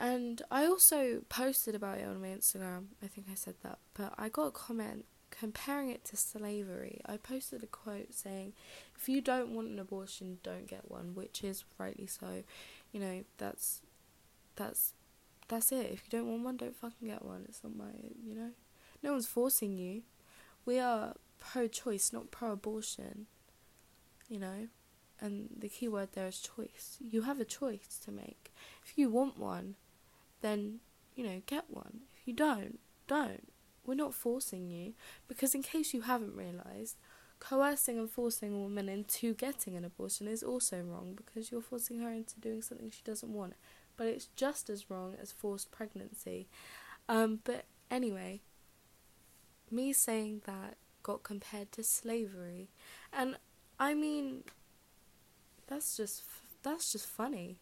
and 0.00 0.42
I 0.50 0.66
also 0.66 1.22
posted 1.28 1.74
about 1.74 1.98
it 1.98 2.06
on 2.06 2.20
my 2.20 2.28
Instagram. 2.28 2.86
I 3.02 3.06
think 3.06 3.26
I 3.30 3.34
said 3.34 3.56
that, 3.62 3.78
but 3.94 4.14
I 4.16 4.28
got 4.28 4.46
a 4.46 4.50
comment 4.50 5.04
comparing 5.30 5.90
it 5.90 6.04
to 6.06 6.16
slavery. 6.16 7.00
I 7.06 7.16
posted 7.16 7.62
a 7.62 7.66
quote 7.66 8.14
saying, 8.14 8.54
"If 8.96 9.08
you 9.08 9.20
don't 9.20 9.54
want 9.54 9.68
an 9.68 9.78
abortion, 9.78 10.38
don't 10.42 10.66
get 10.66 10.90
one," 10.90 11.14
which 11.14 11.44
is 11.44 11.64
rightly 11.78 12.06
so. 12.06 12.44
You 12.92 13.00
know, 13.00 13.24
that's 13.38 13.82
that's 14.56 14.94
that's 15.48 15.72
it. 15.72 15.90
If 15.92 16.02
you 16.04 16.18
don't 16.18 16.28
want 16.28 16.44
one, 16.44 16.56
don't 16.56 16.76
fucking 16.76 17.08
get 17.08 17.24
one. 17.24 17.46
It's 17.48 17.64
not 17.64 17.74
my, 17.74 17.92
you 18.22 18.34
know, 18.34 18.50
no 19.02 19.12
one's 19.12 19.26
forcing 19.26 19.78
you. 19.78 20.02
We 20.64 20.78
are 20.78 21.14
pro 21.38 21.68
choice, 21.68 22.12
not 22.12 22.30
pro 22.30 22.52
abortion. 22.52 23.26
You 24.28 24.38
know? 24.38 24.68
And 25.20 25.48
the 25.58 25.68
key 25.68 25.88
word 25.88 26.10
there 26.12 26.28
is 26.28 26.38
choice. 26.38 26.98
You 27.00 27.22
have 27.22 27.40
a 27.40 27.44
choice 27.44 27.98
to 28.04 28.12
make. 28.12 28.52
If 28.84 28.96
you 28.96 29.08
want 29.10 29.38
one, 29.38 29.74
then, 30.42 30.80
you 31.16 31.24
know, 31.24 31.42
get 31.46 31.64
one. 31.68 32.00
If 32.16 32.28
you 32.28 32.34
don't, 32.34 32.78
don't. 33.08 33.48
We're 33.88 33.94
not 33.94 34.12
forcing 34.12 34.68
you. 34.68 34.92
Because, 35.26 35.54
in 35.54 35.62
case 35.62 35.94
you 35.94 36.02
haven't 36.02 36.36
realised, 36.36 36.96
coercing 37.40 37.98
and 37.98 38.10
forcing 38.10 38.52
a 38.52 38.58
woman 38.58 38.86
into 38.88 39.32
getting 39.32 39.76
an 39.76 39.84
abortion 39.84 40.28
is 40.28 40.42
also 40.42 40.82
wrong 40.82 41.16
because 41.16 41.50
you're 41.50 41.62
forcing 41.62 42.00
her 42.00 42.10
into 42.10 42.38
doing 42.38 42.60
something 42.60 42.90
she 42.90 43.00
doesn't 43.02 43.32
want. 43.32 43.54
But 43.96 44.08
it's 44.08 44.28
just 44.36 44.68
as 44.68 44.90
wrong 44.90 45.14
as 45.20 45.32
forced 45.32 45.70
pregnancy. 45.70 46.48
Um, 47.08 47.40
but 47.44 47.64
anyway, 47.90 48.42
me 49.70 49.94
saying 49.94 50.42
that 50.44 50.76
got 51.02 51.22
compared 51.22 51.72
to 51.72 51.82
slavery. 51.82 52.68
And 53.10 53.36
I 53.80 53.94
mean 53.94 54.44
that's 55.66 55.96
just 55.96 56.22
that's 56.62 56.92
just 56.92 57.06
funny. 57.06 57.56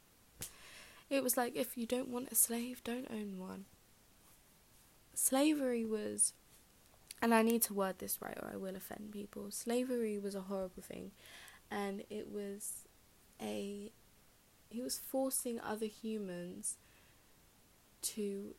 It 1.08 1.22
was 1.22 1.36
like 1.36 1.54
if 1.54 1.76
you 1.76 1.86
don't 1.86 2.08
want 2.08 2.32
a 2.32 2.34
slave, 2.34 2.82
don't 2.82 3.08
own 3.10 3.38
one. 3.38 3.66
Slavery 5.16 5.84
was, 5.84 6.34
and 7.20 7.34
I 7.34 7.42
need 7.42 7.62
to 7.62 7.74
word 7.74 7.98
this 7.98 8.20
right 8.20 8.38
or 8.40 8.50
I 8.52 8.56
will 8.56 8.76
offend 8.76 9.10
people. 9.12 9.50
Slavery 9.50 10.18
was 10.18 10.34
a 10.34 10.42
horrible 10.42 10.82
thing, 10.82 11.10
and 11.70 12.04
it 12.10 12.30
was 12.30 12.86
a. 13.40 13.90
He 14.68 14.82
was 14.82 14.98
forcing 14.98 15.60
other 15.60 15.86
humans 15.86 16.76
to 18.02 18.54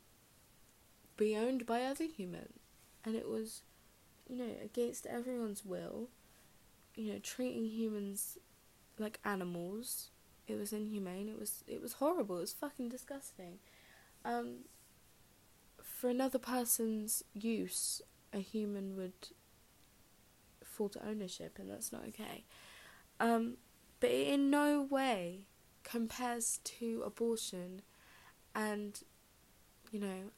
be 1.15 1.35
owned 1.35 1.65
by 1.65 1.83
other 1.83 2.05
humans, 2.05 2.59
and 3.05 3.15
it 3.15 3.27
was, 3.27 3.61
you 4.29 4.37
know, 4.37 4.51
against 4.63 5.05
everyone's 5.05 5.63
will. 5.65 6.09
You 6.95 7.13
know, 7.13 7.19
treating 7.19 7.65
humans 7.65 8.39
like 8.97 9.19
animals. 9.23 10.09
It 10.47 10.57
was 10.57 10.73
inhumane. 10.73 11.29
It 11.29 11.39
was 11.39 11.63
it 11.67 11.81
was 11.81 11.93
horrible. 11.93 12.37
It 12.37 12.41
was 12.41 12.53
fucking 12.53 12.89
disgusting. 12.89 13.59
Um, 14.25 14.65
for 15.97 16.09
another 16.09 16.37
person's 16.37 17.23
use, 17.33 18.03
a 18.31 18.37
human 18.37 18.95
would 18.95 19.29
fall 20.63 20.89
to 20.89 21.03
ownership, 21.03 21.57
and 21.57 21.71
that's 21.71 21.91
not 21.91 22.03
okay. 22.09 22.43
Um, 23.19 23.57
but 23.99 24.11
it 24.11 24.27
in 24.27 24.51
no 24.51 24.83
way 24.83 25.45
compares 25.83 26.59
to 26.65 27.01
abortion 27.03 27.81
and, 28.53 28.99
you 29.91 29.99
know, 29.99 30.29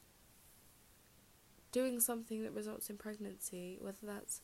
doing 1.72 2.00
something 2.00 2.42
that 2.42 2.54
results 2.54 2.88
in 2.88 2.96
pregnancy, 2.96 3.76
whether 3.82 3.98
that's 4.02 4.40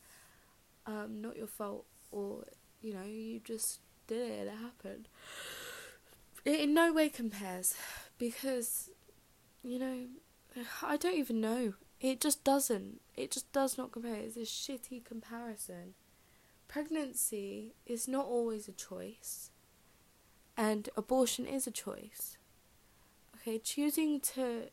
um, 0.84 1.22
not 1.22 1.38
your 1.38 1.46
fault 1.46 1.86
or, 2.12 2.44
you 2.82 2.92
know, 2.92 3.04
you 3.04 3.40
just 3.42 3.80
did 4.06 4.18
it, 4.18 4.48
it 4.48 4.52
happened. 4.58 5.08
It 6.44 6.60
in 6.60 6.74
no 6.74 6.92
way 6.92 7.08
compares 7.08 7.74
because, 8.18 8.90
you 9.64 9.78
know, 9.78 10.04
I 10.82 10.96
don't 10.96 11.16
even 11.16 11.40
know. 11.40 11.74
It 12.00 12.20
just 12.20 12.44
doesn't. 12.44 13.00
It 13.16 13.30
just 13.30 13.50
does 13.52 13.78
not 13.78 13.92
compare. 13.92 14.16
It's 14.16 14.36
a 14.36 14.40
shitty 14.40 15.04
comparison. 15.04 15.94
Pregnancy 16.68 17.74
is 17.86 18.08
not 18.08 18.26
always 18.26 18.68
a 18.68 18.72
choice, 18.72 19.50
and 20.56 20.88
abortion 20.96 21.46
is 21.46 21.66
a 21.66 21.70
choice. 21.70 22.36
Okay, 23.36 23.58
choosing 23.58 24.20
to, 24.20 24.64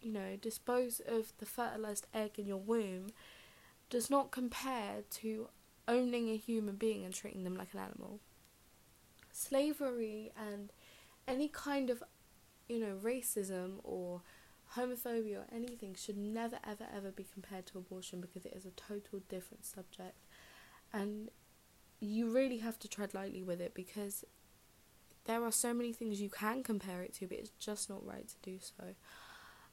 you 0.00 0.12
know, 0.12 0.36
dispose 0.40 1.00
of 1.06 1.32
the 1.38 1.46
fertilized 1.46 2.06
egg 2.12 2.32
in 2.38 2.46
your 2.46 2.58
womb 2.58 3.08
does 3.88 4.10
not 4.10 4.30
compare 4.30 5.02
to 5.10 5.48
owning 5.88 6.28
a 6.28 6.36
human 6.36 6.76
being 6.76 7.04
and 7.04 7.14
treating 7.14 7.44
them 7.44 7.56
like 7.56 7.72
an 7.72 7.80
animal. 7.80 8.20
Slavery 9.32 10.32
and 10.36 10.70
any 11.26 11.48
kind 11.48 11.88
of, 11.88 12.02
you 12.68 12.78
know, 12.78 12.98
racism 13.02 13.76
or 13.82 14.20
homophobia 14.76 15.38
or 15.38 15.46
anything 15.54 15.94
should 15.94 16.16
never 16.16 16.58
ever 16.66 16.86
ever 16.94 17.10
be 17.10 17.26
compared 17.32 17.66
to 17.66 17.78
abortion 17.78 18.20
because 18.20 18.44
it 18.46 18.54
is 18.54 18.64
a 18.64 18.70
total 18.70 19.20
different 19.28 19.64
subject. 19.64 20.26
And 20.92 21.30
you 22.00 22.30
really 22.30 22.58
have 22.58 22.78
to 22.80 22.88
tread 22.88 23.14
lightly 23.14 23.42
with 23.42 23.60
it 23.60 23.74
because 23.74 24.24
there 25.24 25.44
are 25.44 25.52
so 25.52 25.72
many 25.72 25.92
things 25.92 26.20
you 26.20 26.28
can 26.28 26.62
compare 26.62 27.02
it 27.02 27.14
to 27.14 27.28
but 27.28 27.38
it's 27.38 27.52
just 27.58 27.88
not 27.88 28.04
right 28.04 28.26
to 28.26 28.34
do 28.42 28.58
so. 28.60 28.94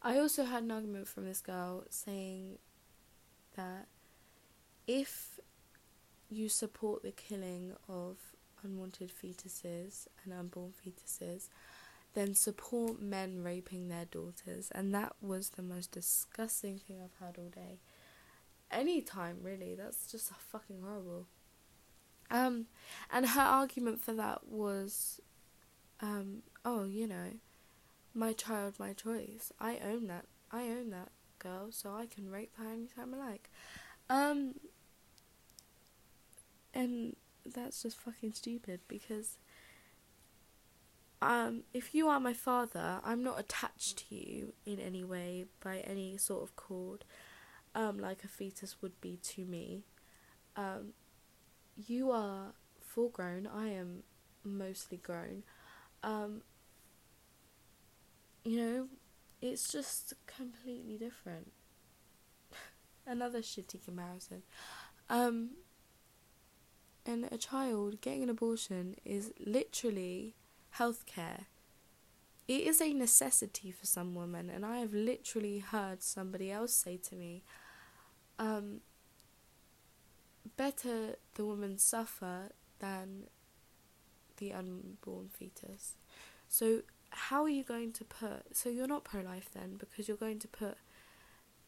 I 0.01 0.17
also 0.17 0.45
had 0.45 0.63
an 0.63 0.71
argument 0.71 1.07
from 1.07 1.25
this 1.25 1.41
girl 1.41 1.83
saying 1.89 2.59
that 3.55 3.87
if 4.87 5.39
you 6.29 6.47
support 6.47 7.03
the 7.03 7.11
killing 7.11 7.73
of 7.87 8.17
unwanted 8.63 9.11
fetuses 9.11 10.07
and 10.23 10.33
unborn 10.33 10.73
fetuses 10.85 11.49
then 12.13 12.33
support 12.33 13.01
men 13.01 13.43
raping 13.43 13.87
their 13.87 14.05
daughters. 14.05 14.69
And 14.73 14.93
that 14.93 15.13
was 15.21 15.49
the 15.49 15.61
most 15.61 15.91
disgusting 15.91 16.79
thing 16.79 16.97
I've 17.03 17.25
heard 17.25 17.37
all 17.37 17.49
day. 17.49 17.79
Anytime, 18.71 19.37
really. 19.41 19.75
That's 19.75 20.11
just 20.11 20.31
fucking 20.33 20.81
horrible. 20.83 21.27
Um, 22.31 22.67
and 23.11 23.27
her 23.27 23.41
argument 23.41 24.01
for 24.01 24.13
that 24.13 24.47
was, 24.47 25.19
um, 26.01 26.43
oh, 26.63 26.85
you 26.85 27.07
know, 27.07 27.33
my 28.13 28.33
child, 28.33 28.75
my 28.79 28.93
choice. 28.93 29.51
I 29.59 29.79
own 29.83 30.07
that. 30.07 30.25
I 30.51 30.63
own 30.63 30.89
that 30.91 31.09
girl, 31.37 31.67
so 31.71 31.93
I 31.93 32.05
can 32.05 32.29
rape 32.29 32.55
her 32.57 32.67
anytime 32.67 33.13
I 33.13 33.17
like. 33.17 33.49
Um, 34.09 34.55
and 36.73 37.15
that's 37.45 37.81
just 37.83 37.97
fucking 37.97 38.33
stupid 38.33 38.81
because 38.87 39.37
um, 41.21 41.63
if 41.73 41.93
you 41.93 42.07
are 42.07 42.19
my 42.19 42.33
father, 42.33 42.99
I'm 43.03 43.23
not 43.23 43.39
attached 43.39 44.07
to 44.09 44.15
you 44.15 44.53
in 44.65 44.79
any 44.79 45.03
way 45.03 45.45
by 45.61 45.79
any 45.79 46.17
sort 46.17 46.43
of 46.43 46.55
cord, 46.55 47.03
um, 47.75 47.99
like 47.99 48.23
a 48.23 48.27
fetus 48.27 48.81
would 48.81 48.99
be 49.01 49.17
to 49.23 49.45
me. 49.45 49.83
Um, 50.55 50.93
you 51.75 52.11
are 52.11 52.53
full 52.79 53.09
grown, 53.09 53.47
I 53.47 53.69
am 53.69 54.03
mostly 54.43 54.97
grown. 54.97 55.43
Um, 56.03 56.41
you 58.45 58.57
know, 58.57 58.87
it's 59.41 59.71
just 59.71 60.13
completely 60.25 60.97
different. 60.97 61.51
Another 63.05 63.39
shitty 63.39 63.83
comparison. 63.83 64.43
Um, 65.09 65.51
and 67.05 67.27
a 67.31 67.37
child 67.37 67.99
getting 68.01 68.23
an 68.23 68.29
abortion 68.29 68.95
is 69.03 69.33
literally 69.39 70.35
healthcare. 70.77 71.45
It 72.47 72.61
is 72.61 72.81
a 72.81 72.93
necessity 72.93 73.71
for 73.71 73.85
some 73.85 74.15
women, 74.15 74.49
and 74.49 74.65
I 74.65 74.77
have 74.77 74.93
literally 74.93 75.59
heard 75.59 76.01
somebody 76.01 76.51
else 76.51 76.73
say 76.73 76.97
to 76.97 77.15
me, 77.15 77.43
um, 78.39 78.81
better 80.57 81.15
the 81.35 81.45
woman 81.45 81.77
suffer 81.77 82.49
than 82.79 83.25
the 84.37 84.53
unborn 84.53 85.29
fetus. 85.29 85.95
So, 86.47 86.81
how 87.11 87.43
are 87.43 87.49
you 87.49 87.63
going 87.63 87.91
to 87.93 88.03
put. 88.03 88.55
So, 88.55 88.69
you're 88.69 88.87
not 88.87 89.03
pro 89.03 89.21
life 89.21 89.49
then, 89.53 89.75
because 89.77 90.07
you're 90.07 90.17
going 90.17 90.39
to 90.39 90.47
put 90.47 90.77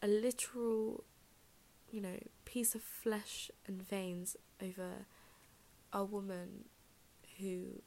a 0.02 0.08
literal, 0.08 1.04
you 1.90 2.00
know, 2.00 2.18
piece 2.44 2.74
of 2.74 2.82
flesh 2.82 3.50
and 3.68 3.80
veins 3.80 4.36
over 4.60 5.06
a 5.92 6.04
woman 6.04 6.64
who 7.38 7.82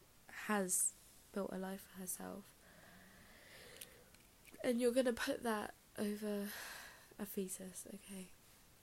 has 0.48 0.94
built 1.36 1.52
a 1.54 1.58
life 1.58 1.86
for 1.92 2.02
herself. 2.02 2.46
And 4.64 4.82
you're 4.82 4.94
gonna 4.94 5.14
put 5.14 5.44
that 5.44 5.76
over 6.00 6.48
a 7.20 7.26
fetus, 7.26 7.86
okay? 7.94 8.30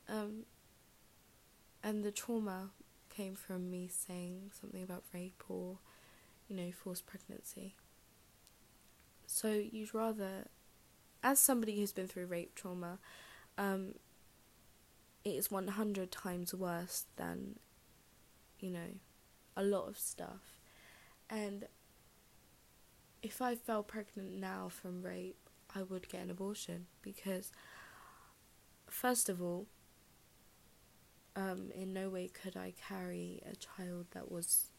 Um, 0.09 0.45
and 1.83 2.05
the 2.05 2.13
trauma 2.13 2.71
came 3.09 3.35
from 3.35 3.71
me 3.71 3.89
saying 3.89 4.53
something 4.61 4.83
about 4.83 5.03
rape 5.13 5.43
or, 5.49 5.79
you 6.49 6.57
know, 6.57 6.71
forced 6.73 7.07
pregnancy. 7.07 7.75
So 9.27 9.53
you'd 9.53 9.95
rather, 9.95 10.47
as 11.23 11.41
somebody 11.41 11.77
who's 11.79 11.93
been 11.93 12.07
through 12.07 12.27
rape 12.27 12.55
trauma, 12.55 12.99
um, 13.59 13.95
it 15.25 15.31
is 15.31 15.51
100 15.51 16.13
times 16.13 16.55
worse 16.55 17.07
than, 17.17 17.59
you 18.61 18.71
know, 18.71 18.99
a 19.57 19.63
lot 19.63 19.89
of 19.89 19.99
stuff. 19.99 20.61
And 21.29 21.67
if 23.23 23.41
I 23.41 23.55
fell 23.55 23.83
pregnant 23.83 24.33
now 24.33 24.69
from 24.69 25.03
rape, 25.03 25.49
I 25.75 25.83
would 25.83 26.09
get 26.09 26.23
an 26.23 26.31
abortion 26.31 26.87
because, 27.03 27.53
first 28.91 29.29
of 29.29 29.41
all, 29.41 29.67
um, 31.35 31.71
in 31.75 31.93
no 31.93 32.09
way 32.11 32.29
could 32.29 32.57
I 32.57 32.75
carry 32.89 33.41
a 33.51 33.57
child 33.57 34.07
that 34.11 34.31
was 34.31 34.71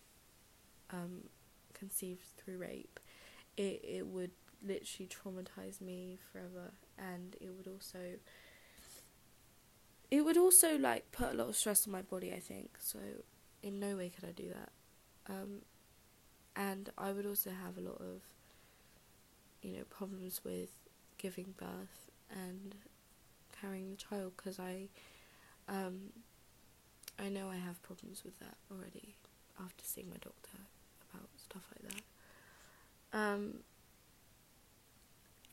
um, 0.92 1.30
conceived 1.74 2.26
through 2.38 2.58
rape. 2.58 3.00
It 3.58 3.82
it 3.84 4.08
would 4.08 4.32
literally 4.66 5.10
traumatize 5.10 5.82
me 5.82 6.20
forever, 6.32 6.74
and 6.98 7.36
it 7.42 7.52
would 7.58 7.68
also 7.68 8.00
it 10.12 10.22
would 10.22 10.38
also 10.38 10.78
like 10.78 11.12
put 11.12 11.32
a 11.32 11.34
lot 11.34 11.50
of 11.50 11.56
stress 11.56 11.88
on 11.88 11.92
my 11.92 12.02
body. 12.02 12.32
I 12.34 12.40
think 12.40 12.78
so. 12.80 13.00
In 13.64 13.80
no 13.80 13.96
way 13.98 14.10
could 14.10 14.28
I 14.28 14.32
do 14.32 14.50
that. 14.50 14.70
Um, 15.28 15.62
and 16.56 16.90
I 16.98 17.12
would 17.12 17.26
also 17.26 17.50
have 17.50 17.78
a 17.78 17.82
lot 17.82 18.00
of 18.00 18.22
you 19.64 19.78
know, 19.78 19.84
problems 19.90 20.42
with 20.44 20.70
giving 21.18 21.54
birth 21.58 22.12
and 22.30 22.76
carrying 23.60 23.92
the 23.92 23.98
child 23.98 24.34
because 24.36 24.60
I, 24.60 24.90
um, 25.68 26.12
I 27.18 27.30
know 27.30 27.50
I 27.50 27.58
have 27.58 27.82
problems 27.84 28.24
with 28.24 28.38
that 28.40 28.58
already 28.72 29.16
after 29.60 29.84
seeing 29.84 30.10
my 30.10 30.18
doctor 30.18 30.58
about 31.14 31.30
stuff 31.38 31.64
like 31.72 31.92
that. 31.94 33.18
Um, 33.18 33.60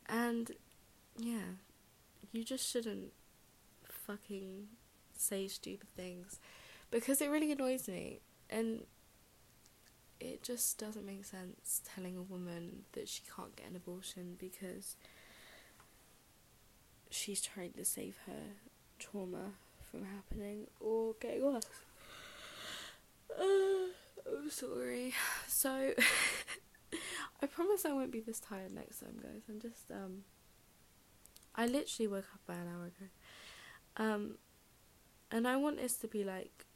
and 0.09 0.51
yeah, 1.19 1.57
you 2.33 2.45
just 2.45 2.69
shouldn't 2.69 3.13
fucking 3.85 4.69
say 5.17 5.47
stupid 5.47 5.89
things 5.95 6.41
because 6.91 7.21
it 7.21 7.29
really 7.29 7.53
annoys 7.53 7.87
me 7.89 8.21
and 8.49 8.83
it 10.21 10.43
just 10.43 10.79
doesn't 10.79 11.07
make 11.07 11.25
sense 11.25 11.81
telling 11.95 12.17
a 12.17 12.23
woman 12.23 12.83
that 12.93 13.09
she 13.09 13.23
can't 13.35 13.57
get 13.57 13.71
an 13.71 13.77
abortion 13.77 14.37
because 14.39 14.97
she's 17.11 17.41
trying 17.41 17.73
to 17.73 17.85
save 17.85 18.17
her 18.27 18.55
trauma 18.99 19.53
from 19.91 20.05
happening 20.05 20.67
or 20.81 21.15
getting 21.21 21.45
worse. 21.45 21.65
Uh, 23.39 23.87
I'm 24.37 24.51
sorry. 24.51 25.15
So, 25.47 25.95
I 27.43 27.47
promise 27.47 27.85
I 27.85 27.93
won't 27.93 28.11
be 28.11 28.21
this 28.21 28.41
tired 28.41 28.73
next 28.73 29.01
time, 29.01 29.21
guys. 29.23 29.43
I'm 29.49 29.61
just, 29.61 29.91
um, 29.91 30.25
I 31.55 31.67
literally 31.67 32.09
woke 32.09 32.27
up 32.35 32.41
about 32.49 32.67
an 32.67 32.73
hour 32.73 32.87
ago. 32.87 33.07
Um, 33.97 34.35
and 35.31 35.47
I 35.47 35.57
want 35.57 35.79
this 35.79 35.97
to 35.99 36.09
be 36.09 36.25
like, 36.25 36.67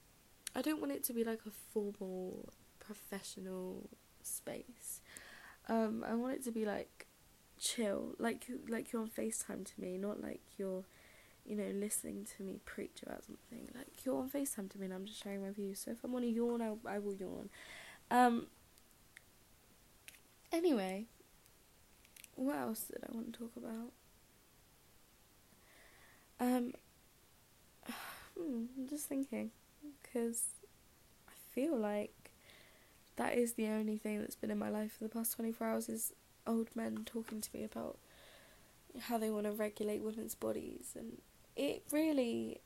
I 0.55 0.63
don't 0.63 0.81
want 0.81 0.93
it 0.93 1.03
to 1.05 1.13
be 1.13 1.25
like 1.25 1.41
a 1.47 1.51
formal, 1.51 2.49
professional 2.87 3.89
space. 4.23 5.01
Um, 5.69 6.05
I 6.09 6.15
want 6.15 6.35
it 6.35 6.45
to 6.45 6.53
be 6.53 6.65
like 6.65 7.07
chill, 7.59 8.15
like 8.19 8.47
like 8.69 8.93
you're 8.93 9.03
on 9.03 9.11
FaceTime 9.11 9.65
to 9.65 9.81
me, 9.81 9.99
not 9.99 10.23
like 10.23 10.41
you're, 10.59 10.85
you 11.47 11.57
know, 11.57 11.71
listening 11.75 12.27
to 12.37 12.43
me 12.43 12.61
preach 12.65 13.03
about 13.05 13.25
something. 13.25 13.69
Like 13.75 14.05
you're 14.05 14.19
on 14.19 14.31
FaceTime 14.31 14.71
to 14.73 14.79
me, 14.79 14.87
and 14.87 14.95
I'm 14.95 15.07
just 15.07 15.23
sharing 15.23 15.43
my 15.43 15.51
views. 15.51 15.81
So 15.81 15.93
if 15.93 15.99
I 16.05 16.09
want 16.09 16.25
to 16.25 16.31
yawn, 16.31 16.63
I 16.63 16.75
I 16.89 16.99
will 16.99 17.15
yawn. 17.15 17.51
Um. 18.11 18.47
Anyway, 20.53 21.07
what 22.37 22.57
else 22.57 22.81
did 22.85 23.03
I 23.09 23.15
want 23.15 23.33
to 23.33 23.39
talk 23.39 23.53
about? 23.57 23.93
Um. 26.41 26.73
Hmm, 28.37 28.65
I'm 28.77 28.89
just 28.89 29.07
thinking, 29.07 29.53
because 30.03 30.43
I 31.29 31.33
feel 31.53 31.77
like 31.77 32.24
that 33.17 33.37
is 33.37 33.55
the 33.55 33.69
only 33.69 33.97
thing 33.97 34.21
that's 34.21 34.37
been 34.37 34.51
in 34.51 34.59
my 34.59 34.69
life 34.69 34.97
for 34.99 35.05
the 35.05 35.11
past 35.11 35.35
24 35.37 35.67
hours 35.67 35.89
is 35.89 36.13
old 36.47 36.75
men 36.75 37.03
talking 37.05 37.41
to 37.41 37.51
me 37.55 37.65
about 37.65 37.99
how 39.03 39.19
they 39.19 39.31
want 39.31 39.47
to 39.47 39.53
regulate 39.53 40.03
women's 40.03 40.35
bodies 40.35 40.93
and 40.97 41.19
it 41.57 41.83
really 41.91 42.61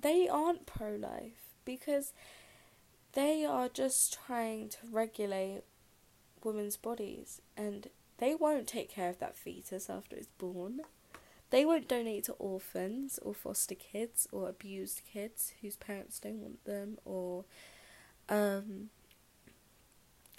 they 0.00 0.28
aren't 0.28 0.66
pro 0.66 0.94
life 0.94 1.54
because 1.64 2.12
they 3.12 3.44
are 3.44 3.68
just 3.68 4.18
trying 4.26 4.68
to 4.68 4.78
regulate 4.90 5.62
women's 6.44 6.76
bodies 6.76 7.40
and 7.56 7.88
they 8.18 8.34
won't 8.34 8.66
take 8.66 8.90
care 8.90 9.10
of 9.10 9.18
that 9.18 9.36
fetus 9.36 9.88
after 9.88 10.16
it's 10.16 10.28
born. 10.38 10.80
They 11.50 11.64
won't 11.64 11.88
donate 11.88 12.24
to 12.24 12.32
orphans 12.34 13.18
or 13.22 13.32
foster 13.32 13.74
kids 13.74 14.28
or 14.32 14.48
abused 14.48 15.02
kids 15.10 15.54
whose 15.62 15.76
parents 15.76 16.18
don't 16.18 16.42
want 16.42 16.64
them 16.64 16.98
or 17.04 17.44
um 18.28 18.90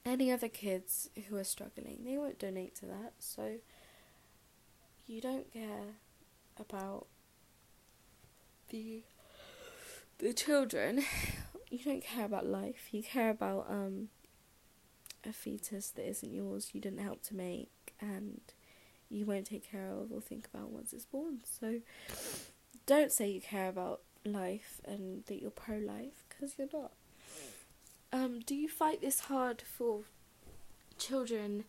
any 0.09 0.31
other 0.31 0.47
kids 0.47 1.09
who 1.29 1.37
are 1.37 1.43
struggling, 1.43 1.99
they 2.03 2.17
won't 2.17 2.39
donate 2.39 2.75
to 2.75 2.85
that. 2.87 3.13
So 3.19 3.57
you 5.07 5.21
don't 5.21 5.51
care 5.53 5.95
about 6.59 7.07
the 8.69 9.03
the 10.19 10.33
children. 10.33 11.03
You 11.71 11.77
don't 11.85 12.03
care 12.03 12.25
about 12.25 12.47
life. 12.47 12.87
You 12.91 13.03
care 13.03 13.29
about 13.29 13.67
um 13.69 14.09
a 15.23 15.31
fetus 15.31 15.91
that 15.91 16.09
isn't 16.09 16.33
yours. 16.33 16.71
You 16.73 16.81
didn't 16.81 17.01
help 17.01 17.21
to 17.25 17.35
make, 17.35 17.93
and 18.01 18.41
you 19.07 19.27
won't 19.27 19.45
take 19.45 19.69
care 19.69 19.91
of 19.91 20.11
or 20.11 20.19
think 20.19 20.47
about 20.51 20.71
once 20.71 20.93
it's 20.93 21.05
born. 21.05 21.41
So 21.43 21.81
don't 22.87 23.11
say 23.11 23.29
you 23.29 23.39
care 23.39 23.69
about 23.69 24.01
life 24.25 24.81
and 24.83 25.25
that 25.25 25.41
you're 25.43 25.51
pro 25.51 25.77
life 25.77 26.25
because 26.27 26.55
you're 26.57 26.67
not. 26.73 26.93
Um, 28.11 28.39
do 28.39 28.55
you 28.55 28.67
fight 28.67 29.01
this 29.01 29.21
hard 29.21 29.61
for 29.61 30.01
children 30.97 31.65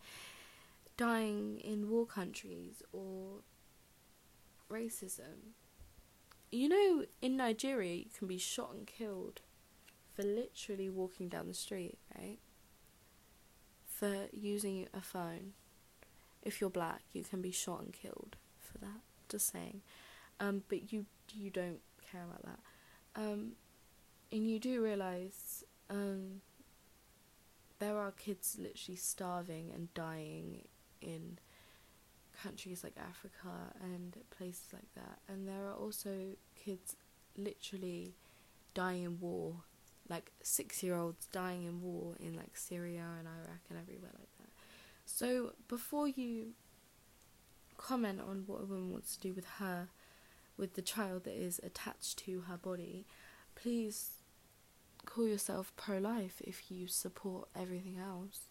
dying 0.96 1.61
in 1.62 1.90
war 1.90 2.07
countries 2.07 2.83
or 2.92 3.42
racism? 4.70 5.55
You 6.50 6.68
know, 6.68 7.05
in 7.20 7.37
Nigeria, 7.37 7.94
you 7.94 8.07
can 8.18 8.26
be 8.26 8.38
shot 8.38 8.72
and 8.72 8.87
killed 8.87 9.42
for 10.14 10.22
literally 10.22 10.88
walking 10.88 11.29
down 11.29 11.46
the 11.48 11.55
street, 11.55 11.98
right? 12.18 12.38
For 13.87 14.26
using 14.33 14.88
a 14.94 15.00
phone. 15.00 15.53
If 16.42 16.61
you're 16.61 16.70
black, 16.70 17.03
you 17.12 17.22
can 17.22 17.42
be 17.42 17.53
shot 17.53 17.83
and 17.83 17.92
killed 17.92 18.37
for 18.59 18.79
that. 18.79 19.00
Just 19.29 19.53
saying. 19.53 19.83
Um, 20.40 20.62
but 20.68 20.90
you 20.90 21.05
you 21.35 21.50
don't 21.50 21.81
care 22.11 22.24
about 22.24 22.42
that. 22.42 22.61
Um, 23.14 23.53
and 24.33 24.48
you 24.48 24.59
do 24.59 24.83
realize 24.83 25.64
um, 25.90 26.40
there 27.79 27.98
are 27.98 28.12
kids 28.12 28.57
literally 28.59 28.96
starving 28.96 29.70
and 29.74 29.92
dying 29.94 30.62
in 31.03 31.38
countries 32.42 32.85
like 32.85 32.94
Africa 32.96 33.74
and 33.83 34.16
places 34.31 34.68
like 34.72 34.94
that, 34.94 35.18
and 35.29 35.46
there 35.46 35.66
are 35.66 35.74
also 35.74 36.37
kids 36.55 36.96
literally 37.37 38.14
dying 38.74 39.03
in 39.03 39.20
war, 39.20 39.57
like 40.09 40.33
six 40.42 40.83
year 40.83 40.96
olds 40.96 41.26
dying 41.33 41.64
in 41.64 41.83
war 41.83 42.14
in 42.20 42.37
like 42.37 42.57
Syria 42.57 43.05
and 43.18 43.26
Iraq 43.26 43.61
and 43.68 43.79
everywhere 43.79 44.12
like 44.18 44.29
that. 44.38 44.50
So 45.05 45.53
before 45.68 46.07
you 46.07 46.50
comment 47.76 48.20
on 48.20 48.44
what 48.46 48.62
a 48.62 48.64
woman 48.64 48.92
wants 48.92 49.16
to 49.16 49.20
do 49.20 49.33
with 49.33 49.46
her, 49.59 49.88
with 50.57 50.74
the 50.74 50.83
child 50.83 51.24
that 51.24 51.35
is 51.35 51.61
attached 51.62 52.18
to 52.20 52.42
her 52.42 52.57
body, 52.57 53.07
please 53.55 54.19
call 55.06 55.26
yourself 55.26 55.72
pro 55.76 55.98
life 55.98 56.40
if 56.44 56.70
you 56.70 56.86
support 56.86 57.48
everything 57.58 57.98
else, 57.98 58.48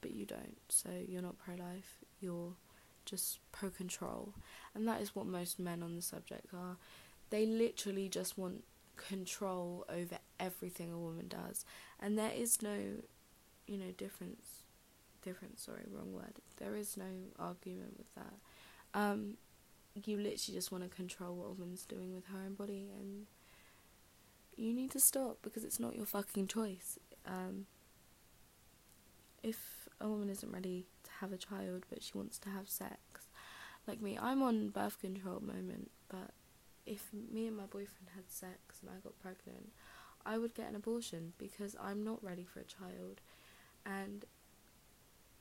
but 0.00 0.12
you 0.12 0.24
don't. 0.24 0.58
So 0.68 0.90
you're 1.06 1.22
not 1.22 1.38
pro 1.38 1.54
life, 1.54 1.98
you're 2.20 2.54
just 3.04 3.38
pro 3.52 3.70
control. 3.70 4.34
And 4.74 4.86
that 4.86 5.00
is 5.00 5.14
what 5.14 5.26
most 5.26 5.58
men 5.58 5.82
on 5.82 5.96
the 5.96 6.02
subject 6.02 6.46
are. 6.54 6.76
They 7.30 7.46
literally 7.46 8.08
just 8.08 8.36
want 8.36 8.64
control 8.96 9.84
over 9.88 10.18
everything 10.38 10.92
a 10.92 10.98
woman 10.98 11.28
does. 11.28 11.64
And 11.98 12.18
there 12.18 12.32
is 12.34 12.62
no, 12.62 12.76
you 13.66 13.78
know, 13.78 13.92
difference. 13.96 14.64
Difference, 15.22 15.62
sorry, 15.62 15.84
wrong 15.90 16.14
word. 16.14 16.40
There 16.56 16.76
is 16.76 16.96
no 16.96 17.04
argument 17.38 17.98
with 17.98 18.14
that. 18.14 18.98
Um, 18.98 19.34
you 19.94 20.16
literally 20.16 20.56
just 20.56 20.72
want 20.72 20.84
to 20.84 20.88
control 20.88 21.34
what 21.34 21.46
a 21.48 21.52
woman's 21.52 21.84
doing 21.84 22.14
with 22.14 22.24
her 22.26 22.38
own 22.38 22.54
body 22.54 22.88
and 22.98 23.26
you 24.56 24.72
need 24.72 24.90
to 24.92 25.00
stop 25.00 25.38
because 25.42 25.64
it's 25.64 25.80
not 25.80 25.96
your 25.96 26.06
fucking 26.06 26.46
choice. 26.46 26.98
Um, 27.26 27.66
if 29.42 29.88
a 30.00 30.08
woman 30.08 30.28
isn't 30.28 30.52
ready 30.52 30.86
to 31.04 31.10
have 31.20 31.32
a 31.32 31.38
child 31.38 31.86
but 31.88 32.02
she 32.02 32.12
wants 32.14 32.38
to 32.40 32.50
have 32.50 32.68
sex, 32.68 33.28
like 33.86 34.00
me, 34.00 34.18
I'm 34.20 34.42
on 34.42 34.68
birth 34.68 35.00
control 35.00 35.36
at 35.36 35.40
the 35.42 35.52
moment, 35.52 35.90
but 36.08 36.32
if 36.86 37.08
me 37.12 37.46
and 37.46 37.56
my 37.56 37.64
boyfriend 37.64 38.08
had 38.14 38.30
sex 38.30 38.80
and 38.80 38.90
I 38.90 39.00
got 39.02 39.18
pregnant, 39.20 39.70
I 40.24 40.38
would 40.38 40.54
get 40.54 40.68
an 40.68 40.76
abortion 40.76 41.32
because 41.38 41.76
I'm 41.80 42.04
not 42.04 42.22
ready 42.22 42.44
for 42.44 42.60
a 42.60 42.64
child 42.64 43.20
and 43.86 44.24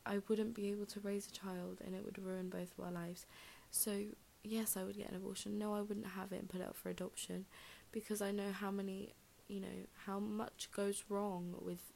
I 0.05 0.19
wouldn't 0.27 0.55
be 0.55 0.71
able 0.71 0.85
to 0.87 0.99
raise 1.01 1.27
a 1.27 1.31
child 1.31 1.79
and 1.85 1.93
it 1.93 2.05
would 2.05 2.17
ruin 2.17 2.49
both 2.49 2.77
of 2.77 2.85
our 2.85 2.91
lives. 2.91 3.25
So, 3.71 4.05
yes, 4.43 4.77
I 4.77 4.83
would 4.83 4.97
get 4.97 5.09
an 5.09 5.17
abortion. 5.17 5.59
No, 5.59 5.73
I 5.73 5.81
wouldn't 5.81 6.07
have 6.07 6.31
it 6.31 6.39
and 6.39 6.49
put 6.49 6.61
it 6.61 6.67
up 6.67 6.75
for 6.75 6.89
adoption 6.89 7.45
because 7.91 8.21
I 8.21 8.31
know 8.31 8.51
how 8.51 8.71
many, 8.71 9.13
you 9.47 9.59
know, 9.59 9.87
how 10.05 10.19
much 10.19 10.69
goes 10.75 11.03
wrong 11.09 11.55
with 11.61 11.93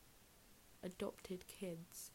adopted 0.84 1.45
kids 1.47 2.12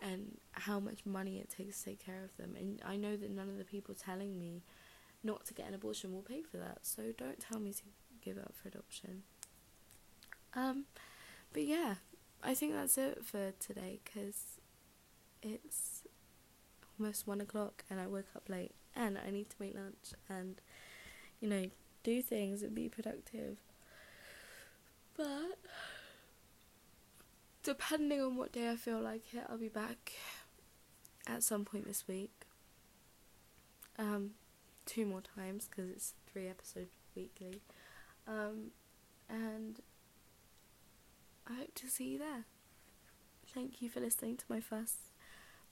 and 0.00 0.38
how 0.52 0.80
much 0.80 1.06
money 1.06 1.38
it 1.38 1.50
takes 1.50 1.78
to 1.78 1.84
take 1.90 2.04
care 2.04 2.24
of 2.24 2.36
them. 2.36 2.56
And 2.58 2.82
I 2.84 2.96
know 2.96 3.16
that 3.16 3.30
none 3.30 3.48
of 3.48 3.58
the 3.58 3.64
people 3.64 3.94
telling 3.94 4.38
me 4.38 4.62
not 5.22 5.44
to 5.46 5.54
get 5.54 5.68
an 5.68 5.74
abortion 5.74 6.12
will 6.12 6.22
pay 6.22 6.42
for 6.42 6.56
that. 6.56 6.80
So 6.82 7.12
don't 7.16 7.38
tell 7.38 7.60
me 7.60 7.72
to 7.72 7.82
give 8.20 8.38
up 8.38 8.52
for 8.54 8.68
adoption. 8.68 9.22
Um, 10.54 10.84
but 11.52 11.64
yeah, 11.64 11.96
I 12.42 12.54
think 12.54 12.74
that's 12.74 12.98
it 12.98 13.24
for 13.24 13.52
today 13.58 14.00
because 14.04 14.58
it's 15.42 16.02
almost 16.98 17.26
one 17.26 17.40
o'clock 17.40 17.84
and 17.88 18.00
I 18.00 18.06
woke 18.06 18.26
up 18.34 18.48
late 18.48 18.74
and 18.94 19.18
I 19.24 19.30
need 19.30 19.50
to 19.50 19.56
make 19.58 19.74
lunch 19.74 20.12
and 20.28 20.60
you 21.40 21.48
know 21.48 21.70
do 22.02 22.22
things 22.22 22.62
and 22.62 22.74
be 22.74 22.88
productive. 22.88 23.58
But 25.16 25.58
depending 27.62 28.20
on 28.20 28.36
what 28.36 28.52
day 28.52 28.70
I 28.70 28.76
feel 28.76 29.00
like 29.00 29.22
it, 29.34 29.44
I'll 29.48 29.58
be 29.58 29.68
back 29.68 30.12
at 31.26 31.42
some 31.42 31.64
point 31.64 31.86
this 31.86 32.06
week. 32.08 32.46
Um, 33.98 34.30
two 34.86 35.06
more 35.06 35.20
times 35.20 35.68
because 35.68 35.90
it's 35.90 36.14
three 36.32 36.48
episodes 36.48 36.96
weekly. 37.14 37.60
Um, 38.26 38.72
and 39.28 39.80
I 41.48 41.54
hope 41.54 41.74
to 41.76 41.88
see 41.88 42.12
you 42.12 42.18
there. 42.18 42.44
Thank 43.54 43.82
you 43.82 43.90
for 43.90 44.00
listening 44.00 44.36
to 44.38 44.44
my 44.48 44.60
first 44.60 44.96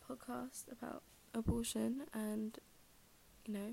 podcast 0.09 0.71
about 0.71 1.03
abortion 1.35 2.03
and, 2.13 2.59
you 3.47 3.55
know, 3.55 3.73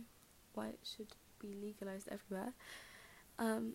why 0.53 0.67
it 0.67 0.79
should 0.83 1.15
be 1.39 1.55
legalized 1.61 2.07
everywhere. 2.09 2.53
Um, 3.39 3.73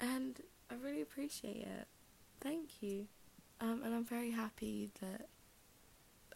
and 0.00 0.40
I 0.70 0.74
really 0.82 1.02
appreciate 1.02 1.62
it. 1.62 1.86
Thank 2.40 2.82
you. 2.82 3.06
Um, 3.60 3.82
and 3.84 3.94
I'm 3.94 4.04
very 4.04 4.30
happy 4.32 4.90
that 5.00 5.28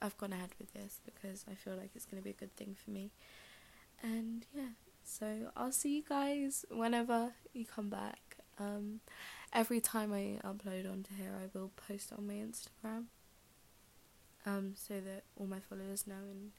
I've 0.01 0.17
gone 0.19 0.33
ahead 0.33 0.51
with 0.59 0.73
this 0.73 1.01
because 1.05 1.45
I 1.51 1.55
feel 1.55 1.75
like 1.75 1.91
it's 1.95 2.05
going 2.07 2.21
to 2.23 2.25
be 2.25 2.31
a 2.31 2.35
good 2.35 2.55
thing 2.57 2.77
for 2.83 2.91
me. 2.91 3.11
And 4.03 4.47
yeah, 4.55 4.71
So 5.03 5.51
I'll 5.57 5.73
see 5.73 5.97
you 5.97 6.03
guys 6.09 6.65
whenever 6.71 7.33
you 7.55 7.65
come 7.65 7.89
back. 7.89 8.37
Um, 8.59 9.01
every 9.53 9.81
time 9.81 10.13
I 10.13 10.39
upload 10.47 10.91
onto 10.91 11.15
here, 11.17 11.33
I 11.43 11.49
will 11.57 11.71
post 11.89 12.13
on 12.17 12.27
my 12.27 12.35
Instagram. 12.35 13.05
Um, 14.47 14.75
so 14.77 14.95
that 15.01 15.25
all 15.37 15.47
my 15.47 15.61
followers 15.61 16.07
know 16.07 16.23
and 16.31 16.53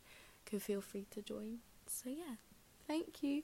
can 0.45 0.59
feel 0.59 0.81
free 0.81 1.05
to 1.11 1.21
join. 1.21 1.59
So 1.87 2.09
yeah, 2.09 2.35
thank 2.87 3.23
you. 3.23 3.37